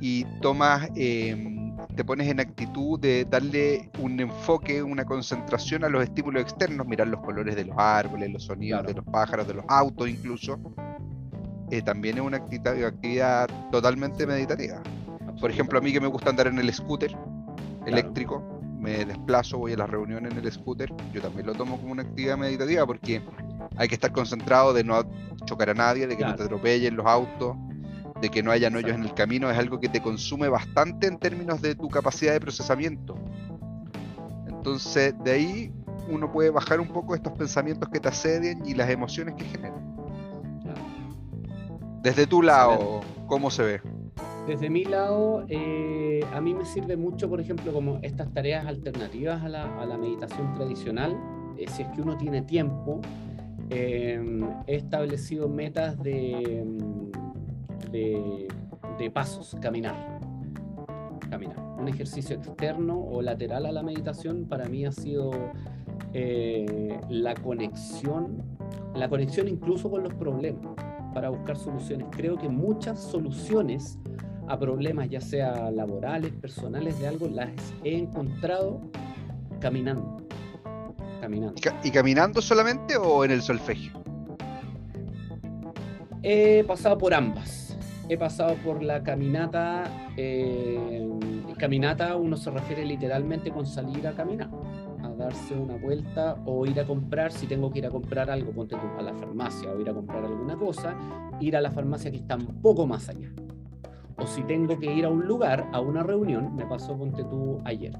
[0.00, 0.88] y tomas...
[0.96, 1.54] Eh,
[1.98, 7.08] te pones en actitud de darle un enfoque, una concentración a los estímulos externos, mirar
[7.08, 10.60] los colores de los árboles, los sonidos de los pájaros, de los autos incluso,
[11.72, 14.80] eh, también es una actividad, totalmente meditativa.
[15.40, 17.16] Por ejemplo, a mí que me gusta andar en el scooter
[17.86, 21.92] eléctrico, me desplazo, voy a las reuniones en el scooter, yo también lo tomo como
[21.92, 23.22] una actividad meditativa porque
[23.76, 25.02] hay que estar concentrado de no
[25.44, 27.56] chocar a nadie, de que no te atropellen los autos,
[28.20, 31.18] de que no haya hoyos en el camino es algo que te consume bastante en
[31.18, 33.16] términos de tu capacidad de procesamiento.
[34.46, 35.72] Entonces, de ahí
[36.08, 39.86] uno puede bajar un poco estos pensamientos que te asedian y las emociones que generan.
[42.02, 43.97] Desde tu lado, ¿cómo se ve?
[44.48, 49.44] Desde mi lado, eh, a mí me sirve mucho, por ejemplo, como estas tareas alternativas
[49.44, 51.14] a la, meditación tradicional.
[51.58, 53.02] Eh, si es que uno tiene tiempo,
[53.68, 54.18] eh,
[54.66, 56.64] he establecido metas de
[59.12, 60.18] pasos, caminar.
[61.28, 61.58] Caminar.
[61.78, 65.30] Un ejercicio externo o lateral a la meditación para mí ha sido
[67.10, 68.42] la conexión,
[68.94, 70.74] la conexión incluso con los problemas,
[71.12, 72.06] para buscar soluciones.
[72.12, 73.98] Creo que muchas soluciones
[74.48, 77.50] a problemas, ya sea laborales, personales, de algo, las
[77.84, 78.80] he encontrado
[79.60, 80.16] caminando.
[81.20, 81.60] Caminando.
[81.82, 83.92] ¿Y, caminando solamente o en el solfegio?
[86.22, 87.68] He pasado por ambas
[88.08, 89.84] he pasado por la caminata.
[90.16, 91.06] Eh,
[91.58, 94.48] caminata uno se refiere literalmente con salir a caminar,
[95.02, 98.52] a darse una vuelta o ir a comprar, si tengo que ir a comprar algo,
[98.52, 100.96] ponte tú a la farmacia o ir a comprar alguna cosa,
[101.40, 103.30] ir a la farmacia que está un poco más allá.
[104.18, 107.60] O si tengo que ir a un lugar, a una reunión, me pasó, ponte tú
[107.64, 107.96] ayer.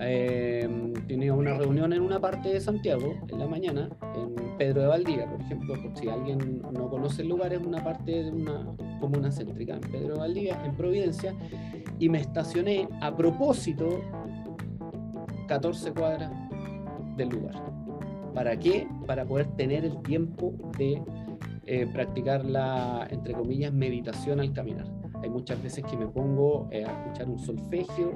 [0.00, 4.86] Eh, tenía una reunión en una parte de Santiago en la mañana, en Pedro de
[4.88, 8.74] Valdivia, por ejemplo, por si alguien no conoce el lugar, es una parte de una
[9.00, 11.34] comuna céntrica en Pedro de Valdivia, en Providencia,
[11.98, 14.00] y me estacioné a propósito
[15.46, 16.32] 14 cuadras
[17.16, 17.54] del lugar.
[18.34, 18.88] ¿Para qué?
[19.06, 21.02] Para poder tener el tiempo de
[21.64, 24.86] eh, practicar la, entre comillas, meditación al caminar.
[25.22, 28.14] Hay muchas veces que me pongo eh, a escuchar un solfegio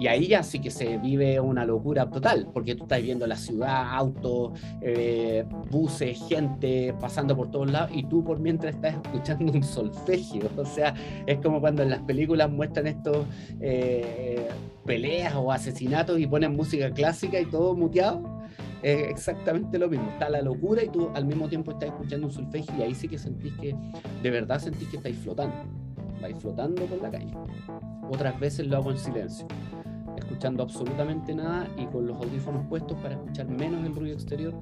[0.00, 3.36] y ahí ya sí que se vive una locura total, porque tú estás viendo la
[3.36, 9.52] ciudad, autos, eh, buses, gente pasando por todos lados, y tú por mientras estás escuchando
[9.52, 10.48] un solfegio.
[10.60, 10.94] O sea,
[11.26, 13.24] es como cuando en las películas muestran estos
[14.84, 18.40] peleas o asesinatos y ponen música clásica y todo muteado.
[18.82, 20.08] Es exactamente lo mismo.
[20.10, 23.08] Está la locura y tú al mismo tiempo estás escuchando un solfegio y ahí sí
[23.08, 23.76] que sentís que,
[24.22, 25.56] de verdad sentís que estáis flotando.
[26.20, 27.32] Vais flotando por la calle.
[28.10, 29.46] Otras veces lo hago en silencio
[30.16, 34.54] escuchando absolutamente nada y con los audífonos puestos para escuchar menos el ruido exterior,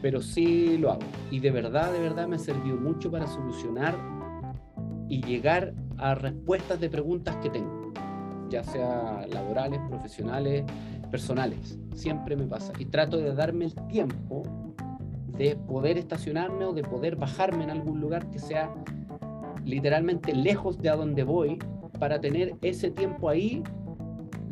[0.00, 1.02] pero sí lo hago.
[1.30, 3.94] Y de verdad, de verdad me ha servido mucho para solucionar
[5.08, 7.92] y llegar a respuestas de preguntas que tengo,
[8.48, 10.64] ya sea laborales, profesionales,
[11.12, 11.78] personales.
[11.94, 12.72] Siempre me pasa.
[12.78, 14.42] Y trato de darme el tiempo
[15.38, 18.74] de poder estacionarme o de poder bajarme en algún lugar que sea
[19.64, 21.58] literalmente lejos de a donde voy
[22.00, 23.62] para tener ese tiempo ahí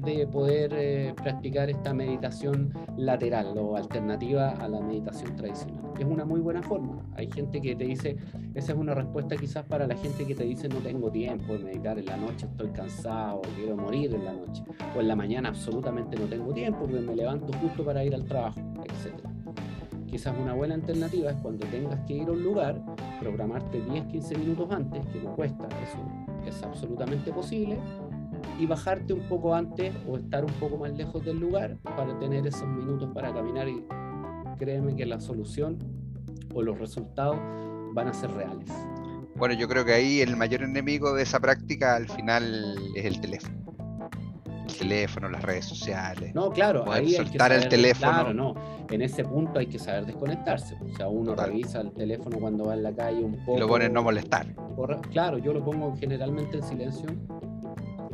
[0.03, 5.92] de poder eh, practicar esta meditación lateral o alternativa a la meditación tradicional.
[5.98, 7.03] Es una muy buena forma.
[7.16, 8.16] Hay gente que te dice,
[8.55, 11.64] esa es una respuesta quizás para la gente que te dice no tengo tiempo de
[11.64, 14.62] meditar en la noche, estoy cansado, quiero morir en la noche,
[14.96, 18.24] o en la mañana absolutamente no tengo tiempo porque me levanto justo para ir al
[18.24, 19.14] trabajo, etc.
[20.07, 22.82] Quizás una buena alternativa es cuando tengas que ir a un lugar,
[23.20, 25.98] programarte 10-15 minutos antes, que no cuesta, eso
[26.46, 27.78] es absolutamente posible,
[28.61, 32.46] y bajarte un poco antes o estar un poco más lejos del lugar para tener
[32.46, 33.82] esos minutos para caminar y
[34.58, 35.78] créeme que la solución
[36.52, 37.38] o los resultados
[37.94, 38.68] van a ser reales.
[39.36, 43.18] Bueno, yo creo que ahí el mayor enemigo de esa práctica al final es el
[43.22, 43.56] teléfono.
[44.68, 46.34] El teléfono, las redes sociales.
[46.34, 48.12] No, claro, ahí hay que saber, el teléfono.
[48.12, 48.54] Claro, no.
[48.90, 50.76] En ese punto hay que saber desconectarse.
[50.82, 53.56] O sea, uno revisa el teléfono cuando va en la calle un poco.
[53.56, 54.54] Y lo pone en no molestar.
[55.11, 57.08] Claro, yo lo pongo generalmente en silencio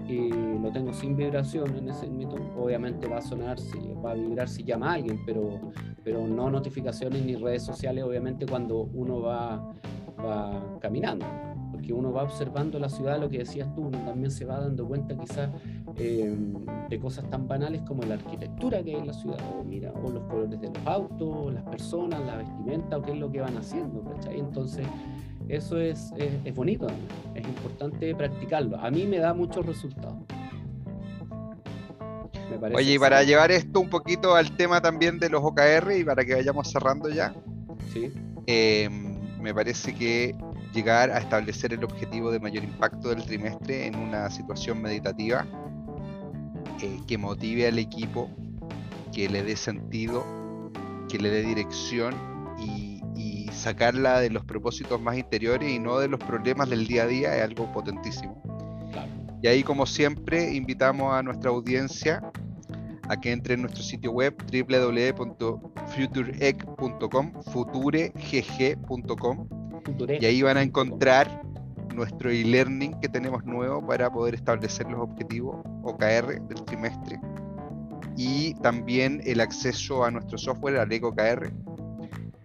[0.08, 4.14] y lo tengo sin vibración en ese momento, obviamente va a sonar, si, va a
[4.14, 5.72] vibrar si llama a alguien, pero,
[6.04, 9.74] pero no notificaciones ni redes sociales, obviamente cuando uno va,
[10.24, 11.26] va caminando,
[11.70, 14.58] porque que uno va observando la ciudad, lo que decías tú, uno también se va
[14.58, 15.50] dando cuenta quizás
[15.96, 16.36] eh,
[16.88, 20.10] de cosas tan banales como la arquitectura que hay en la ciudad, o, mira, o
[20.10, 23.56] los colores de los autos, las personas, la vestimenta, o qué es lo que van
[23.56, 24.40] haciendo, ¿cachai?
[24.40, 24.86] Entonces,
[25.48, 26.86] eso es, es, bonito,
[27.34, 28.78] es importante practicarlo.
[28.78, 30.18] A mí me da muchos resultados.
[32.74, 36.24] Oye, y para llevar esto un poquito al tema también de los OKR y para
[36.24, 37.34] que vayamos cerrando ya,
[37.92, 38.12] ¿Sí?
[38.46, 40.34] Em, me parece que
[40.72, 45.46] llegar a establecer el objetivo de mayor impacto del trimestre en una situación meditativa
[46.82, 48.30] eh, que motive al equipo,
[49.12, 50.24] que le dé sentido,
[51.08, 52.35] que le dé dirección
[53.56, 57.36] sacarla de los propósitos más interiores y no de los problemas del día a día
[57.36, 58.42] es algo potentísimo.
[59.42, 62.22] Y ahí, como siempre, invitamos a nuestra audiencia
[63.08, 69.48] a que entre en nuestro sitio web www.futureegg.com, futuregg.com,
[70.20, 71.42] y ahí van a encontrar
[71.94, 77.20] nuestro e-learning que tenemos nuevo para poder establecer los objetivos OKR del trimestre
[78.16, 81.52] y también el acceso a nuestro software, al EcoKR,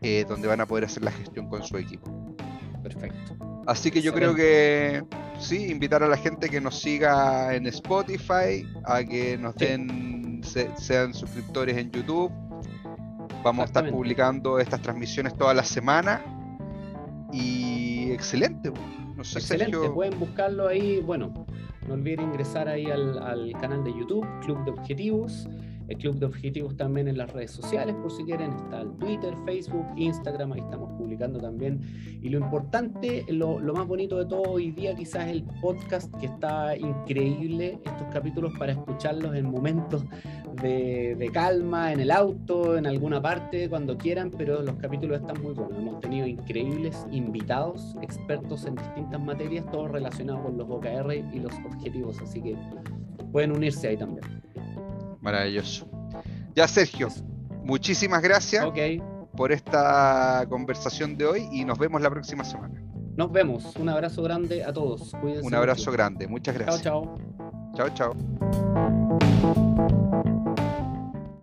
[0.02, 2.36] eh, donde van a poder hacer la gestión con su equipo.
[2.82, 3.38] Perfecto.
[3.68, 5.04] Así que yo creo que
[5.40, 11.14] sí, invitar a la gente que nos siga en Spotify, a que nos den, sean
[11.14, 12.32] suscriptores en YouTube.
[13.44, 16.22] Vamos a estar publicando estas transmisiones toda la semana.
[17.32, 18.72] Y excelente.
[19.16, 21.00] No sé, excelente, pueden buscarlo ahí.
[21.02, 21.46] Bueno,
[21.88, 25.48] no olviden ingresar ahí al, al canal de YouTube, Club de Objetivos
[25.92, 29.34] el Club de Objetivos también en las redes sociales, por si quieren, está el Twitter,
[29.46, 31.82] Facebook, Instagram, ahí estamos publicando también.
[32.22, 36.78] Y lo importante, lo, más bonito de todo hoy día quizás el podcast, que está
[36.78, 40.04] increíble, estos capítulos para escucharlos en momentos
[40.62, 45.42] de, de calma, en el auto, en alguna parte, cuando quieran, pero los capítulos están
[45.42, 45.78] muy buenos.
[45.78, 51.54] Hemos tenido increíbles invitados, expertos en distintas materias, todos relacionados con los OKR y los
[51.66, 52.56] objetivos, así que
[53.32, 54.51] pueden unirse ahí también.
[55.22, 55.88] Maravilloso.
[56.56, 57.08] Ya, Sergio,
[57.64, 58.66] muchísimas gracias
[59.36, 62.82] por esta conversación de hoy y nos vemos la próxima semana.
[63.16, 63.76] Nos vemos.
[63.76, 65.14] Un abrazo grande a todos.
[65.14, 66.28] Un abrazo grande.
[66.28, 66.82] Muchas gracias.
[66.82, 67.18] Chao,
[67.76, 67.90] chao.
[67.94, 69.68] Chao, chao.